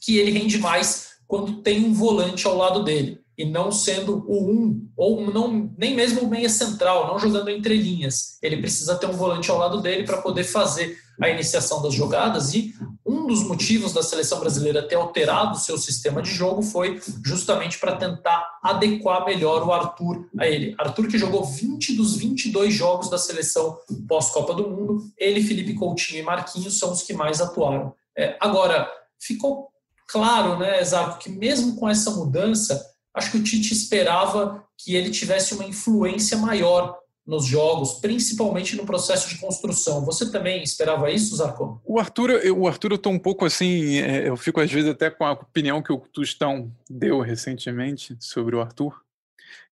que 0.00 0.18
ele 0.18 0.32
rende 0.32 0.58
mais 0.58 1.12
quando 1.26 1.62
tem 1.62 1.84
um 1.84 1.94
volante 1.94 2.46
ao 2.46 2.56
lado 2.56 2.82
dele 2.82 3.21
e 3.42 3.44
não 3.44 3.72
sendo 3.72 4.24
o 4.28 4.52
um, 4.52 4.88
ou 4.96 5.32
não, 5.32 5.74
nem 5.76 5.96
mesmo 5.96 6.20
o 6.20 6.30
meia 6.30 6.48
central, 6.48 7.08
não 7.08 7.18
jogando 7.18 7.50
entre 7.50 7.76
linhas. 7.76 8.38
Ele 8.40 8.58
precisa 8.58 8.94
ter 8.94 9.06
um 9.06 9.16
volante 9.16 9.50
ao 9.50 9.58
lado 9.58 9.80
dele 9.80 10.04
para 10.04 10.22
poder 10.22 10.44
fazer 10.44 10.96
a 11.20 11.28
iniciação 11.28 11.82
das 11.82 11.92
jogadas 11.92 12.54
e 12.54 12.72
um 13.04 13.26
dos 13.26 13.42
motivos 13.42 13.92
da 13.92 14.02
seleção 14.02 14.38
brasileira 14.38 14.86
ter 14.86 14.94
alterado 14.94 15.56
o 15.56 15.58
seu 15.58 15.76
sistema 15.76 16.22
de 16.22 16.30
jogo 16.30 16.62
foi 16.62 17.00
justamente 17.24 17.80
para 17.80 17.96
tentar 17.96 18.60
adequar 18.62 19.24
melhor 19.24 19.66
o 19.66 19.72
Arthur 19.72 20.28
a 20.38 20.46
ele. 20.46 20.76
Arthur 20.78 21.08
que 21.08 21.18
jogou 21.18 21.44
20 21.44 21.96
dos 21.96 22.16
22 22.16 22.72
jogos 22.72 23.10
da 23.10 23.18
seleção 23.18 23.76
pós-Copa 24.06 24.54
do 24.54 24.70
Mundo, 24.70 25.02
ele, 25.18 25.42
Felipe 25.42 25.74
Coutinho 25.74 26.20
e 26.20 26.22
Marquinhos 26.22 26.78
são 26.78 26.92
os 26.92 27.02
que 27.02 27.12
mais 27.12 27.40
atuaram. 27.40 27.92
É, 28.16 28.36
agora, 28.40 28.88
ficou 29.20 29.72
claro, 30.12 30.58
né, 30.58 30.84
Zarco, 30.84 31.18
que 31.18 31.30
mesmo 31.30 31.74
com 31.76 31.88
essa 31.88 32.10
mudança, 32.10 32.91
acho 33.14 33.30
que 33.30 33.38
o 33.38 33.42
Tite 33.42 33.72
esperava 33.72 34.64
que 34.76 34.94
ele 34.94 35.10
tivesse 35.10 35.54
uma 35.54 35.64
influência 35.64 36.36
maior 36.38 36.98
nos 37.26 37.46
jogos, 37.46 38.00
principalmente 38.00 38.76
no 38.76 38.84
processo 38.84 39.28
de 39.28 39.38
construção. 39.38 40.04
Você 40.04 40.30
também 40.30 40.62
esperava 40.62 41.10
isso, 41.10 41.36
Zarco? 41.36 41.80
O 41.84 41.98
Arthur, 41.98 42.30
eu, 42.30 42.58
o 42.58 42.66
Arthur, 42.66 42.92
eu 42.92 42.96
estou 42.96 43.12
um 43.12 43.18
pouco 43.18 43.44
assim, 43.44 43.98
é, 43.98 44.28
eu 44.28 44.36
fico 44.36 44.60
às 44.60 44.70
vezes 44.70 44.90
até 44.90 45.08
com 45.08 45.24
a 45.24 45.32
opinião 45.32 45.82
que 45.82 45.92
o 45.92 45.98
Tustão 45.98 46.72
deu 46.90 47.20
recentemente 47.20 48.16
sobre 48.18 48.56
o 48.56 48.60
Arthur, 48.60 49.00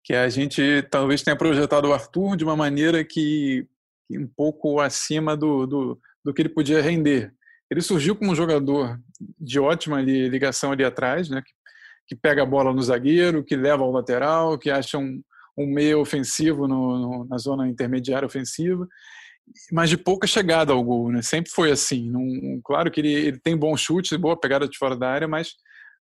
que 0.03 0.15
a 0.15 0.29
gente 0.29 0.63
talvez 0.91 1.23
tenha 1.23 1.37
projetado 1.37 1.89
o 1.89 1.93
Arthur 1.93 2.37
de 2.37 2.45
uma 2.45 2.57
maneira 2.57 3.05
que, 3.05 3.67
que 4.07 4.17
um 4.17 4.29
pouco 4.29 4.79
acima 4.79 5.37
do, 5.37 5.67
do, 5.67 6.01
do 6.25 6.33
que 6.33 6.43
ele 6.43 6.49
podia 6.49 6.81
render. 6.81 7.35
Ele 7.69 7.81
surgiu 7.81 8.15
como 8.15 8.31
um 8.31 8.37
jogador 8.37 9.01
de 9.39 9.59
ótima 9.59 10.01
ligação 10.01 10.73
ali 10.73 10.85
atrás, 10.85 11.29
né? 11.29 11.43
que 11.45 11.53
pega 12.17 12.43
a 12.43 12.47
bola 12.47 12.73
no 12.73 12.83
zagueiro, 12.83 13.45
que 13.45 13.57
leva 13.57 13.83
ao 13.83 13.91
lateral, 13.91 14.59
que 14.59 14.71
acha 14.71 14.99
um, 14.99 15.23
um 15.57 15.67
meio 15.67 16.01
ofensivo 16.01 16.67
no, 16.67 16.99
no, 16.99 17.25
na 17.25 17.39
zona 17.39 17.69
intermediária 17.69 18.27
ofensiva, 18.27 18.87
mas 19.73 19.91
de 19.91 19.97
pouca 19.97 20.27
chegada 20.27 20.73
ao 20.73 20.83
gol, 20.83 21.11
né? 21.11 21.23
Sempre 21.23 21.51
foi 21.51 21.71
assim. 21.71 22.13
Claro 22.65 22.91
que 22.91 23.01
ele, 23.01 23.13
ele 23.13 23.39
tem 23.39 23.57
bom 23.57 23.77
chute, 23.77 24.17
boa 24.17 24.39
pegada 24.39 24.69
de 24.69 24.79
fora 24.79 24.97
da 24.97 25.11
área, 25.11 25.29
mas 25.29 25.55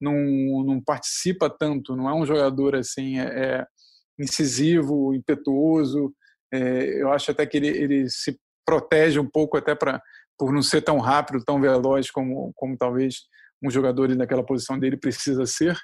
não, 0.01 0.13
não 0.63 0.81
participa 0.81 1.49
tanto. 1.49 1.95
Não 1.95 2.09
é 2.09 2.13
um 2.13 2.25
jogador 2.25 2.75
assim 2.75 3.19
é, 3.19 3.23
é 3.23 3.67
incisivo, 4.19 5.13
impetuoso. 5.13 6.13
É, 6.51 7.01
eu 7.01 7.11
acho 7.11 7.31
até 7.31 7.45
que 7.45 7.57
ele, 7.57 7.67
ele 7.67 8.09
se 8.09 8.37
protege 8.65 9.19
um 9.19 9.29
pouco 9.29 9.57
até 9.57 9.75
para 9.75 10.01
por 10.37 10.51
não 10.51 10.61
ser 10.61 10.81
tão 10.81 10.99
rápido, 10.99 11.43
tão 11.45 11.61
veloz 11.61 12.11
como, 12.11 12.51
como 12.55 12.77
talvez 12.77 13.21
um 13.63 13.69
jogador 13.69 14.09
naquela 14.15 14.43
posição 14.43 14.77
dele 14.77 14.97
precisa 14.97 15.45
ser 15.45 15.77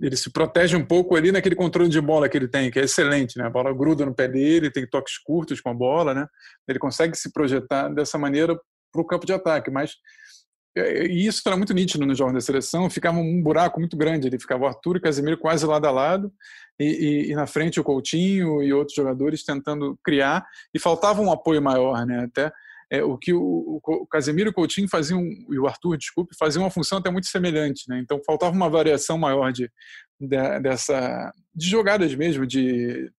ele 0.00 0.16
se 0.16 0.30
protege 0.30 0.76
um 0.76 0.84
pouco 0.84 1.14
ali 1.14 1.30
naquele 1.30 1.54
controle 1.54 1.88
de 1.88 2.00
bola 2.00 2.28
que 2.28 2.36
ele 2.36 2.48
tem, 2.48 2.70
que 2.70 2.78
é 2.80 2.84
excelente, 2.84 3.38
né? 3.38 3.46
A 3.46 3.50
bola 3.50 3.72
gruda 3.72 4.04
no 4.04 4.14
pé 4.14 4.26
dele, 4.26 4.70
tem 4.70 4.86
toques 4.86 5.16
curtos 5.18 5.60
com 5.60 5.70
a 5.70 5.74
bola, 5.74 6.12
né? 6.12 6.26
Ele 6.66 6.78
consegue 6.78 7.16
se 7.16 7.32
projetar 7.32 7.88
dessa 7.88 8.18
maneira 8.18 8.58
para 8.92 9.00
o 9.00 9.06
campo 9.06 9.24
de 9.24 9.32
ataque, 9.32 9.70
mas 9.70 9.94
é, 10.76 11.06
e 11.06 11.26
isso 11.26 11.42
era 11.46 11.56
muito 11.56 11.72
nítido 11.72 12.04
no 12.04 12.14
jogo 12.14 12.32
da 12.32 12.40
seleção, 12.40 12.90
ficava 12.90 13.18
um 13.18 13.42
buraco 13.42 13.78
muito 13.78 13.96
grande, 13.96 14.26
ele 14.26 14.38
ficava 14.38 14.66
Arthur 14.66 14.96
e 14.96 15.00
Casemiro 15.00 15.38
quase 15.38 15.64
lado 15.66 15.86
a 15.86 15.90
lado, 15.90 16.32
e, 16.80 16.84
e, 16.84 17.30
e, 17.30 17.34
na 17.34 17.46
frente 17.46 17.78
o 17.78 17.84
Coutinho 17.84 18.62
e 18.62 18.72
outros 18.72 18.96
jogadores 18.96 19.44
tentando 19.44 19.98
criar, 20.02 20.44
e 20.74 20.78
faltava 20.78 21.20
um 21.20 21.30
apoio 21.30 21.62
maior, 21.62 22.04
né? 22.06 22.24
Até 22.24 22.50
é, 22.92 23.02
o 23.02 23.16
que 23.16 23.32
o, 23.32 23.80
o 23.82 24.06
Casemiro 24.06 24.50
e 24.50 24.52
o 24.52 24.54
Coutinho 24.54 24.86
faziam, 24.86 25.22
e 25.22 25.58
o 25.58 25.66
Arthur, 25.66 25.96
desculpe, 25.96 26.36
faziam 26.38 26.62
uma 26.62 26.70
função 26.70 26.98
até 26.98 27.10
muito 27.10 27.26
semelhante. 27.26 27.84
Né? 27.88 27.98
Então 27.98 28.20
faltava 28.26 28.54
uma 28.54 28.68
variação 28.68 29.16
maior 29.16 29.50
de, 29.50 29.70
de, 30.20 30.60
dessa, 30.60 31.32
de 31.54 31.70
jogadas 31.70 32.14
mesmo, 32.14 32.46
de, 32.46 33.10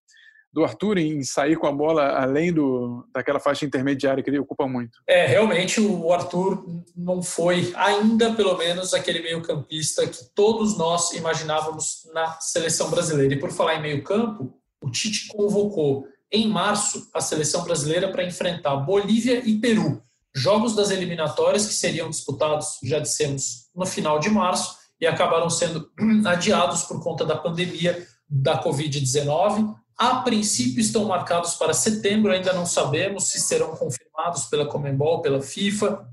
do 0.52 0.62
Arthur 0.62 0.98
em 0.98 1.24
sair 1.24 1.56
com 1.56 1.66
a 1.66 1.72
bola 1.72 2.06
além 2.10 2.52
do, 2.52 3.04
daquela 3.12 3.40
faixa 3.40 3.66
intermediária 3.66 4.22
que 4.22 4.30
ele 4.30 4.38
ocupa 4.38 4.68
muito. 4.68 4.96
É, 5.08 5.26
realmente 5.26 5.80
o 5.80 6.12
Arthur 6.12 6.64
não 6.96 7.20
foi 7.20 7.72
ainda, 7.74 8.32
pelo 8.32 8.56
menos, 8.56 8.94
aquele 8.94 9.22
meio-campista 9.22 10.06
que 10.06 10.24
todos 10.36 10.78
nós 10.78 11.10
imaginávamos 11.14 12.08
na 12.14 12.38
seleção 12.40 12.88
brasileira. 12.90 13.34
E 13.34 13.40
por 13.40 13.50
falar 13.50 13.74
em 13.74 13.82
meio-campo, 13.82 14.56
o 14.80 14.88
Tite 14.88 15.26
convocou 15.26 16.06
em 16.34 16.48
março 16.48 17.08
a 17.14 17.20
seleção 17.20 17.64
brasileira 17.64 18.10
para 18.10 18.24
enfrentar 18.24 18.76
Bolívia 18.76 19.42
e 19.44 19.58
Peru. 19.58 20.02
Jogos 20.34 20.74
das 20.74 20.90
eliminatórias 20.90 21.66
que 21.66 21.74
seriam 21.74 22.10
disputados, 22.10 22.78
já 22.82 22.98
dissemos, 22.98 23.68
no 23.74 23.86
final 23.86 24.18
de 24.18 24.28
março 24.28 24.76
e 25.00 25.06
acabaram 25.06 25.48
sendo 25.48 25.88
adiados 26.26 26.82
por 26.82 27.02
conta 27.02 27.24
da 27.24 27.36
pandemia 27.36 28.06
da 28.28 28.62
Covid-19. 28.62 29.74
A 29.96 30.16
princípio 30.16 30.80
estão 30.80 31.04
marcados 31.04 31.54
para 31.54 31.72
setembro, 31.72 32.32
ainda 32.32 32.52
não 32.52 32.66
sabemos 32.66 33.28
se 33.28 33.40
serão 33.40 33.76
confirmados 33.76 34.46
pela 34.46 34.66
Comembol, 34.66 35.22
pela 35.22 35.40
FIFA. 35.40 36.04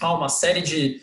Há 0.00 0.12
uma 0.12 0.28
série 0.28 0.60
de 0.60 1.00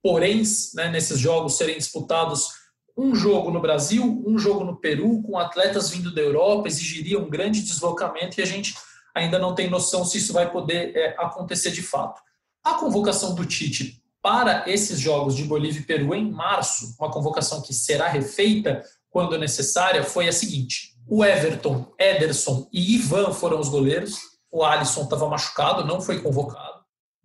poréns 0.00 0.72
né, 0.74 0.88
nesses 0.88 1.18
jogos 1.18 1.56
serem 1.56 1.76
disputados 1.76 2.50
um 2.96 3.14
jogo 3.14 3.50
no 3.50 3.60
Brasil, 3.60 4.24
um 4.26 4.38
jogo 4.38 4.64
no 4.64 4.76
Peru, 4.76 5.22
com 5.22 5.38
atletas 5.38 5.90
vindo 5.90 6.14
da 6.14 6.20
Europa, 6.20 6.68
exigiria 6.68 7.18
um 7.18 7.28
grande 7.28 7.60
deslocamento 7.62 8.40
e 8.40 8.42
a 8.42 8.46
gente 8.46 8.74
ainda 9.14 9.38
não 9.38 9.54
tem 9.54 9.68
noção 9.68 10.04
se 10.04 10.18
isso 10.18 10.32
vai 10.32 10.50
poder 10.50 10.96
é, 10.96 11.14
acontecer 11.18 11.70
de 11.70 11.82
fato. 11.82 12.20
A 12.64 12.74
convocação 12.74 13.34
do 13.34 13.44
Tite 13.44 14.02
para 14.22 14.64
esses 14.66 14.98
jogos 14.98 15.36
de 15.36 15.44
Bolívia 15.44 15.80
e 15.80 15.84
Peru 15.84 16.14
em 16.14 16.30
março, 16.30 16.96
uma 16.98 17.10
convocação 17.10 17.62
que 17.62 17.72
será 17.72 18.08
refeita 18.08 18.82
quando 19.08 19.38
necessária, 19.38 20.02
foi 20.02 20.28
a 20.28 20.32
seguinte: 20.32 20.94
o 21.06 21.24
Everton, 21.24 21.94
Ederson 21.98 22.68
e 22.72 22.96
Ivan 22.96 23.32
foram 23.32 23.60
os 23.60 23.68
goleiros. 23.68 24.18
O 24.50 24.64
Alisson 24.64 25.02
estava 25.02 25.28
machucado, 25.28 25.84
não 25.84 26.00
foi 26.00 26.20
convocado. 26.20 26.75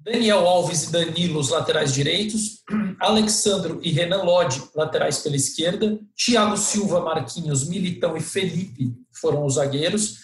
Daniel 0.04 0.48
Alves 0.48 0.86
e 0.86 0.92
Danilo, 0.92 1.40
os 1.40 1.50
laterais 1.50 1.94
direitos, 1.94 2.64
Alexandro 3.00 3.80
e 3.84 3.92
Renan 3.92 4.24
Lodge, 4.24 4.64
laterais 4.76 5.20
pela 5.20 5.36
esquerda, 5.36 6.00
Thiago 6.16 6.58
Silva, 6.58 7.02
Marquinhos, 7.02 7.70
Militão 7.70 8.18
e 8.18 8.22
Felipe 8.22 8.96
foram 9.12 9.46
os 9.46 9.56
zagueiros, 9.56 10.18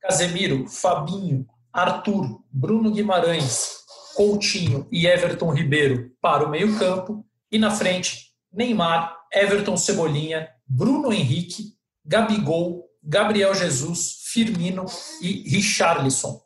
Casemiro, 0.00 0.68
Fabinho, 0.68 1.46
Arthur, 1.72 2.44
Bruno 2.48 2.92
Guimarães, 2.92 3.78
Coutinho 4.14 4.86
e 4.92 5.06
Everton 5.06 5.52
Ribeiro 5.52 6.12
para 6.22 6.46
o 6.46 6.50
meio-campo, 6.50 7.26
e 7.50 7.58
na 7.58 7.72
frente, 7.72 8.32
Neymar, 8.52 9.16
Everton 9.32 9.76
Cebolinha, 9.76 10.48
Bruno 10.64 11.12
Henrique, 11.12 11.74
Gabigol, 12.04 12.84
Gabriel 13.02 13.52
Jesus, 13.52 14.18
Firmino 14.26 14.86
e 15.20 15.48
Richarlison. 15.48 16.43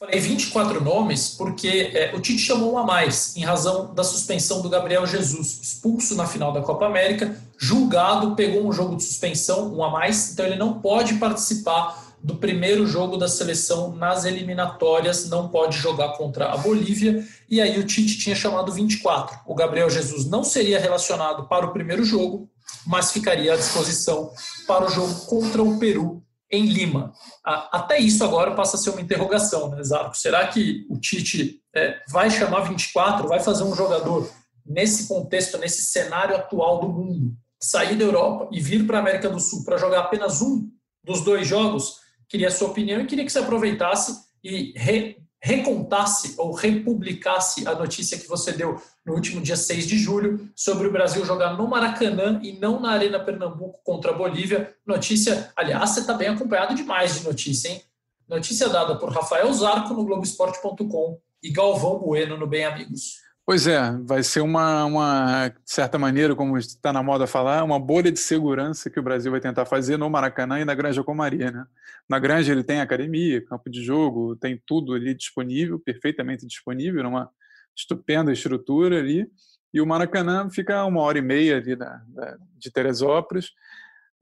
Falei 0.00 0.18
24 0.18 0.82
nomes 0.82 1.28
porque 1.36 1.92
é, 1.92 2.16
o 2.16 2.20
Tite 2.20 2.38
chamou 2.38 2.72
um 2.72 2.78
a 2.78 2.86
mais, 2.86 3.36
em 3.36 3.44
razão 3.44 3.92
da 3.92 4.02
suspensão 4.02 4.62
do 4.62 4.70
Gabriel 4.70 5.04
Jesus, 5.04 5.60
expulso 5.62 6.16
na 6.16 6.26
final 6.26 6.54
da 6.54 6.62
Copa 6.62 6.86
América, 6.86 7.38
julgado, 7.58 8.34
pegou 8.34 8.66
um 8.66 8.72
jogo 8.72 8.96
de 8.96 9.04
suspensão, 9.04 9.76
um 9.76 9.84
a 9.84 9.90
mais, 9.90 10.32
então 10.32 10.46
ele 10.46 10.56
não 10.56 10.80
pode 10.80 11.16
participar 11.16 12.14
do 12.18 12.36
primeiro 12.36 12.86
jogo 12.86 13.18
da 13.18 13.28
seleção 13.28 13.94
nas 13.94 14.24
eliminatórias, 14.24 15.28
não 15.28 15.48
pode 15.48 15.76
jogar 15.76 16.16
contra 16.16 16.50
a 16.50 16.56
Bolívia, 16.56 17.22
e 17.46 17.60
aí 17.60 17.78
o 17.78 17.84
Tite 17.84 18.16
tinha 18.16 18.34
chamado 18.34 18.72
24. 18.72 19.40
O 19.46 19.54
Gabriel 19.54 19.90
Jesus 19.90 20.24
não 20.24 20.42
seria 20.42 20.80
relacionado 20.80 21.46
para 21.46 21.66
o 21.66 21.74
primeiro 21.74 22.04
jogo, 22.04 22.48
mas 22.86 23.12
ficaria 23.12 23.52
à 23.52 23.56
disposição 23.56 24.32
para 24.66 24.86
o 24.86 24.88
jogo 24.88 25.26
contra 25.26 25.62
o 25.62 25.78
Peru 25.78 26.22
em 26.50 26.66
Lima. 26.66 27.12
Até 27.44 27.98
isso 27.98 28.24
agora 28.24 28.54
passa 28.54 28.76
a 28.76 28.80
ser 28.80 28.90
uma 28.90 29.00
interrogação, 29.00 29.70
né, 29.70 29.82
Zarco? 29.82 30.16
Será 30.16 30.46
que 30.48 30.86
o 30.90 30.98
Tite 30.98 31.60
é, 31.74 32.00
vai 32.08 32.30
chamar 32.30 32.62
24, 32.62 33.28
vai 33.28 33.40
fazer 33.40 33.62
um 33.62 33.74
jogador 33.74 34.30
nesse 34.66 35.06
contexto, 35.06 35.58
nesse 35.58 35.82
cenário 35.82 36.34
atual 36.34 36.80
do 36.80 36.88
mundo, 36.88 37.34
sair 37.60 37.96
da 37.96 38.04
Europa 38.04 38.48
e 38.52 38.60
vir 38.60 38.86
para 38.86 38.98
a 38.98 39.00
América 39.00 39.28
do 39.28 39.38
Sul 39.38 39.64
para 39.64 39.78
jogar 39.78 40.00
apenas 40.00 40.42
um 40.42 40.68
dos 41.04 41.22
dois 41.22 41.46
jogos? 41.46 42.00
Queria 42.28 42.48
a 42.48 42.52
sua 42.52 42.68
opinião 42.68 43.00
e 43.00 43.06
queria 43.06 43.24
que 43.24 43.32
você 43.32 43.38
aproveitasse 43.38 44.12
e 44.42 44.72
re, 44.76 45.16
recontasse 45.42 46.34
ou 46.36 46.52
republicasse 46.52 47.66
a 47.66 47.74
notícia 47.74 48.18
que 48.18 48.28
você 48.28 48.52
deu 48.52 48.80
no 49.04 49.14
último 49.14 49.40
dia 49.40 49.56
6 49.56 49.86
de 49.86 49.98
julho 49.98 50.50
sobre 50.54 50.86
o 50.86 50.92
Brasil 50.92 51.24
jogar 51.24 51.56
no 51.56 51.66
Maracanã 51.66 52.38
e 52.42 52.52
não 52.52 52.78
na 52.78 52.90
Arena 52.90 53.18
Pernambuco 53.18 53.80
contra 53.82 54.10
a 54.10 54.14
Bolívia. 54.14 54.74
Notícia, 54.86 55.50
aliás, 55.56 55.90
você 55.90 56.00
está 56.00 56.12
bem 56.12 56.28
acompanhado 56.28 56.74
demais 56.74 57.18
de 57.18 57.24
notícia, 57.24 57.70
hein? 57.70 57.82
Notícia 58.28 58.68
dada 58.68 58.96
por 58.96 59.10
Rafael 59.10 59.52
Zarco 59.52 59.94
no 59.94 60.04
Globoesporte.com 60.04 61.18
e 61.42 61.50
Galvão 61.50 61.98
Bueno 61.98 62.36
no 62.36 62.46
Bem 62.46 62.64
Amigos. 62.64 63.16
Pois 63.46 63.66
é, 63.66 63.80
vai 64.04 64.22
ser 64.22 64.40
uma, 64.42 64.84
uma, 64.84 65.48
de 65.48 65.54
certa 65.64 65.98
maneira, 65.98 66.36
como 66.36 66.56
está 66.56 66.92
na 66.92 67.02
moda 67.02 67.26
falar, 67.26 67.64
uma 67.64 67.80
bolha 67.80 68.12
de 68.12 68.20
segurança 68.20 68.88
que 68.88 69.00
o 69.00 69.02
Brasil 69.02 69.30
vai 69.32 69.40
tentar 69.40 69.64
fazer 69.64 69.96
no 69.96 70.08
Maracanã 70.08 70.60
e 70.60 70.64
na 70.64 70.74
Granja 70.74 71.02
Comaria. 71.02 71.50
Né? 71.50 71.64
Na 72.08 72.18
Granja 72.18 72.52
ele 72.52 72.62
tem 72.62 72.80
academia, 72.80 73.44
campo 73.44 73.68
de 73.68 73.82
jogo, 73.82 74.36
tem 74.36 74.62
tudo 74.64 74.94
ali 74.94 75.14
disponível, 75.14 75.80
perfeitamente 75.80 76.46
disponível, 76.46 77.02
numa 77.02 77.28
estupenda 77.76 78.32
estrutura 78.32 78.98
ali. 78.98 79.26
E 79.72 79.80
o 79.80 79.86
Maracanã 79.86 80.48
fica 80.50 80.84
uma 80.84 81.00
hora 81.00 81.18
e 81.18 81.22
meia 81.22 81.56
ali 81.56 81.74
da, 81.74 82.00
da, 82.08 82.36
de 82.56 82.70
Teresópolis. 82.70 83.50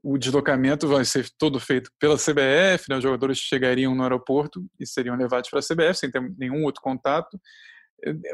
O 0.01 0.17
deslocamento 0.17 0.87
vai 0.87 1.03
ser 1.05 1.29
todo 1.37 1.59
feito 1.59 1.91
pela 1.99 2.15
CBF, 2.15 2.89
né? 2.89 2.97
os 2.97 3.03
jogadores 3.03 3.37
chegariam 3.37 3.93
no 3.93 4.01
aeroporto 4.01 4.65
e 4.79 4.87
seriam 4.87 5.15
levados 5.15 5.49
para 5.49 5.59
a 5.59 5.63
CBF 5.63 5.99
sem 5.99 6.09
ter 6.09 6.21
nenhum 6.37 6.63
outro 6.63 6.81
contato 6.81 7.39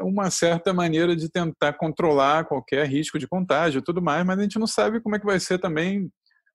uma 0.00 0.30
certa 0.30 0.72
maneira 0.72 1.14
de 1.14 1.28
tentar 1.30 1.72
controlar 1.74 2.44
qualquer 2.44 2.86
risco 2.86 3.18
de 3.18 3.26
contágio 3.26 3.78
e 3.78 3.82
tudo 3.82 4.02
mais, 4.02 4.24
mas 4.24 4.38
a 4.38 4.42
gente 4.42 4.58
não 4.58 4.66
sabe 4.66 5.00
como 5.00 5.16
é 5.16 5.18
que 5.18 5.26
vai 5.26 5.40
ser 5.40 5.58
também 5.58 6.10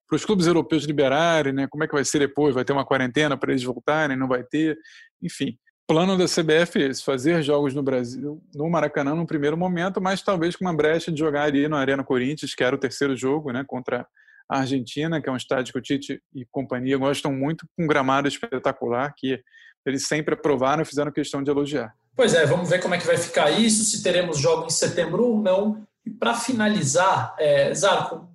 para 0.07 0.17
os 0.17 0.25
clubes 0.25 0.45
europeus 0.45 0.83
liberarem, 0.83 1.53
né? 1.53 1.67
como 1.69 1.83
é 1.83 1.87
que 1.87 1.93
vai 1.93 2.03
ser 2.03 2.19
depois, 2.19 2.53
vai 2.53 2.65
ter 2.65 2.73
uma 2.73 2.85
quarentena 2.85 3.37
para 3.37 3.51
eles 3.51 3.63
voltarem, 3.63 4.17
não 4.17 4.27
vai 4.27 4.43
ter, 4.43 4.77
enfim. 5.21 5.57
Plano 5.87 6.17
da 6.17 6.25
CBF 6.25 6.81
é 6.81 6.87
esse, 6.87 7.03
fazer 7.03 7.41
jogos 7.41 7.73
no 7.73 7.81
Brasil, 7.81 8.41
no 8.53 8.69
Maracanã 8.69 9.15
no 9.15 9.25
primeiro 9.25 9.57
momento, 9.57 10.01
mas 10.01 10.21
talvez 10.21 10.55
com 10.55 10.65
uma 10.65 10.75
brecha 10.75 11.11
de 11.11 11.19
jogar 11.19 11.43
ali 11.43 11.67
no 11.67 11.75
Arena 11.75 12.03
Corinthians, 12.03 12.53
que 12.53 12.63
era 12.63 12.75
o 12.75 12.79
terceiro 12.79 13.15
jogo, 13.15 13.51
né, 13.51 13.63
contra 13.65 14.05
a 14.49 14.59
Argentina, 14.59 15.21
que 15.21 15.29
é 15.29 15.31
um 15.31 15.37
estádio 15.37 15.71
que 15.71 15.79
o 15.79 15.81
Tite 15.81 16.21
e 16.35 16.45
companhia 16.51 16.97
gostam 16.97 17.33
muito, 17.33 17.65
com 17.75 17.85
um 17.85 17.87
gramado 17.87 18.27
espetacular, 18.27 19.13
que 19.17 19.41
eles 19.85 20.07
sempre 20.07 20.33
aprovaram 20.33 20.83
e 20.83 20.85
fizeram 20.85 21.11
questão 21.11 21.41
de 21.41 21.49
elogiar. 21.49 21.93
Pois 22.15 22.33
é, 22.33 22.45
vamos 22.45 22.69
ver 22.69 22.81
como 22.81 22.93
é 22.93 22.97
que 22.97 23.07
vai 23.07 23.17
ficar 23.17 23.51
isso, 23.51 23.83
se 23.83 24.03
teremos 24.03 24.37
jogo 24.37 24.65
em 24.65 24.69
setembro 24.69 25.25
ou 25.25 25.41
não. 25.41 25.85
E 26.05 26.09
para 26.09 26.33
finalizar, 26.33 27.35
é, 27.39 27.73
Zarco, 27.73 28.27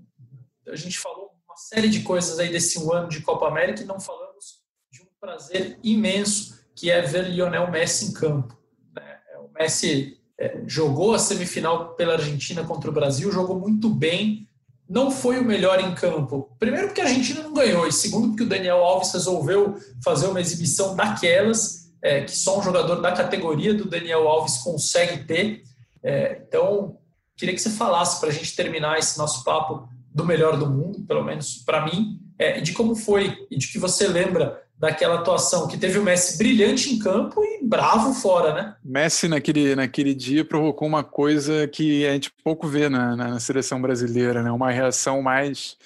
a 0.67 0.77
gente 0.77 0.99
falou 0.99 1.31
uma 1.47 1.57
série 1.57 1.89
de 1.89 2.03
coisas 2.03 2.39
aí 2.39 2.51
desse 2.51 2.79
um 2.79 2.93
ano 2.93 3.09
de 3.09 3.21
Copa 3.21 3.47
América 3.49 3.83
e 3.83 3.87
não 3.87 4.01
falamos 4.01 4.61
de 4.91 5.03
um 5.03 5.07
prazer 5.21 5.79
imenso 5.83 6.57
que 6.75 6.91
é 6.91 7.03
ver 7.03 7.29
Lionel 7.29 7.71
Messi 7.71 8.07
em 8.07 8.13
campo. 8.13 8.57
Né? 8.95 9.19
É, 9.33 9.39
o 9.39 9.51
Messi 9.53 10.19
é, 10.39 10.63
jogou 10.67 11.15
a 11.15 11.19
semifinal 11.19 11.95
pela 11.95 12.15
Argentina 12.15 12.65
contra 12.65 12.91
o 12.91 12.95
Brasil, 12.95 13.33
jogou 13.33 13.59
muito 13.59 13.89
bem, 13.89 14.49
não 14.89 15.11
foi 15.11 15.39
o 15.39 15.45
melhor 15.45 15.81
em 15.81 15.95
campo. 15.95 16.55
Primeiro, 16.59 16.89
porque 16.89 17.01
a 17.01 17.05
Argentina 17.05 17.43
não 17.43 17.53
ganhou, 17.53 17.87
e 17.87 17.93
segundo, 17.93 18.29
porque 18.29 18.45
o 18.45 18.49
Daniel 18.49 18.85
Alves 18.85 19.13
resolveu 19.13 19.77
fazer 20.05 20.27
uma 20.27 20.41
exibição 20.41 20.95
daquelas 20.95 21.86
é, 22.07 22.21
que 22.21 22.31
só 22.31 22.61
um 22.61 22.63
jogador 22.63 23.01
da 23.01 23.11
categoria 23.11 23.75
do 23.75 23.85
Daniel 23.85 24.29
Alves 24.29 24.59
consegue 24.59 25.25
ter. 25.25 25.63
É, 26.01 26.41
então, 26.47 26.99
queria 27.37 27.53
que 27.53 27.61
você 27.61 27.71
falasse 27.71 28.21
para 28.21 28.29
a 28.29 28.33
gente 28.33 28.55
terminar 28.55 28.97
esse 28.97 29.19
nosso 29.19 29.43
papo 29.43 29.89
do 30.15 30.25
melhor 30.25 30.57
do 30.57 30.71
mundo, 30.71 31.01
pelo 31.03 31.25
menos 31.25 31.57
para 31.67 31.85
mim, 31.85 32.21
é, 32.39 32.61
de 32.61 32.73
como 32.73 32.95
foi 32.95 33.37
e 33.51 33.59
de 33.59 33.67
que 33.73 33.79
você 33.79 34.07
lembra 34.07 34.63
daquela 34.79 35.17
atuação 35.17 35.67
que 35.67 35.77
teve 35.77 35.99
o 35.99 36.03
Messi 36.03 36.39
brilhante 36.39 36.95
em 36.95 36.99
campo 36.99 37.43
e 37.43 37.65
bravo 37.65 38.15
fora, 38.15 38.55
né? 38.55 38.77
Messi 38.85 39.27
naquele, 39.27 39.75
naquele 39.75 40.15
dia 40.15 40.45
provocou 40.45 40.87
uma 40.87 41.03
coisa 41.03 41.67
que 41.67 42.07
a 42.07 42.13
gente 42.13 42.31
pouco 42.45 42.69
vê 42.69 42.89
na, 42.89 43.17
na, 43.17 43.29
na 43.31 43.41
seleção 43.41 43.83
brasileira, 43.83 44.45
né? 44.45 44.53
Uma 44.53 44.71
reação 44.71 45.23
mais 45.23 45.77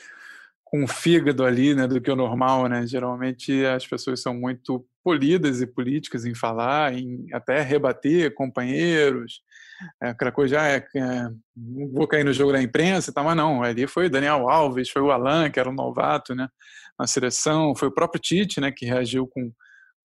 com 0.71 0.85
o 0.85 0.89
fígado 0.89 1.45
ali, 1.45 1.75
né, 1.75 1.89
do 1.89 2.01
que 2.01 2.11
o 2.11 2.17
normal, 2.17 2.69
né? 2.69 2.87
Geralmente 2.87 3.67
as 3.67 3.85
pessoas 3.85 4.23
são 4.23 4.33
muito 4.33 4.87
polidas 5.03 5.61
e 5.61 5.67
políticas 5.67 6.25
em 6.25 6.35
falar, 6.35 6.95
em 6.95 7.27
até 7.33 7.61
rebater 7.61 8.33
companheiros, 8.35 9.43
é, 10.01 10.11
aquela 10.11 10.31
coisa, 10.31 10.61
ah, 10.61 10.69
é, 10.69 10.77
é, 10.77 11.29
vou 11.93 12.07
cair 12.07 12.25
no 12.25 12.33
jogo 12.33 12.53
da 12.53 12.63
imprensa, 12.63 13.13
tá, 13.13 13.23
mas 13.23 13.37
não, 13.37 13.63
ali 13.63 13.87
foi 13.87 14.07
o 14.07 14.11
Daniel 14.11 14.49
Alves, 14.49 14.91
foi 14.91 15.03
o 15.03 15.11
Alan, 15.11 15.51
que 15.51 15.59
era 15.59 15.69
um 15.69 15.75
novato, 15.75 16.35
né, 16.35 16.49
na 16.99 17.07
seleção, 17.07 17.75
foi 17.75 17.89
o 17.89 17.95
próprio 17.95 18.21
Tite, 18.21 18.61
né, 18.61 18.71
que 18.71 18.87
reagiu 18.87 19.27
com, 19.27 19.51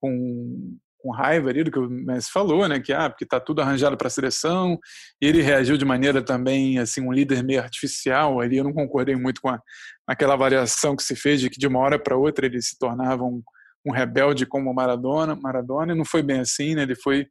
com, 0.02 0.78
com 1.06 1.12
raiva 1.12 1.52
ali 1.52 1.64
do 1.64 1.72
que 1.72 1.78
o 1.78 1.88
Messi 1.88 2.32
falou, 2.32 2.68
né, 2.68 2.80
que 2.80 2.92
ah, 2.92 3.08
porque 3.08 3.28
tá 3.28 3.40
tudo 3.40 3.62
arranjado 3.62 3.96
para 3.96 4.08
a 4.08 4.10
seleção, 4.10 4.80
ele 5.22 5.40
reagiu 5.40 5.78
de 5.78 5.86
maneira 5.86 6.20
também, 6.20 6.80
assim, 6.80 7.00
um 7.00 7.12
líder 7.12 7.44
meio 7.44 7.62
artificial 7.62 8.42
ali, 8.42 8.58
eu 8.58 8.64
não 8.64 8.74
concordei 8.74 9.16
muito 9.16 9.40
com 9.40 9.50
a, 9.50 9.62
aquela 10.08 10.34
avaliação 10.34 10.96
que 10.96 11.04
se 11.04 11.16
fez 11.16 11.40
de 11.40 11.50
que 11.52 11.60
de 11.60 11.68
uma 11.68 11.78
hora 11.78 12.00
para 12.00 12.18
outra 12.18 12.48
ele 12.48 12.60
se 12.60 12.76
tornava 12.80 13.24
um, 13.24 13.44
um 13.86 13.92
rebelde 13.92 14.48
como 14.48 14.74
Maradona, 14.74 15.36
Maradona, 15.36 15.94
e 15.94 15.96
não 15.96 16.06
foi 16.06 16.24
bem 16.24 16.40
assim, 16.40 16.74
né, 16.74 16.82
ele 16.82 16.96
foi 16.96 17.28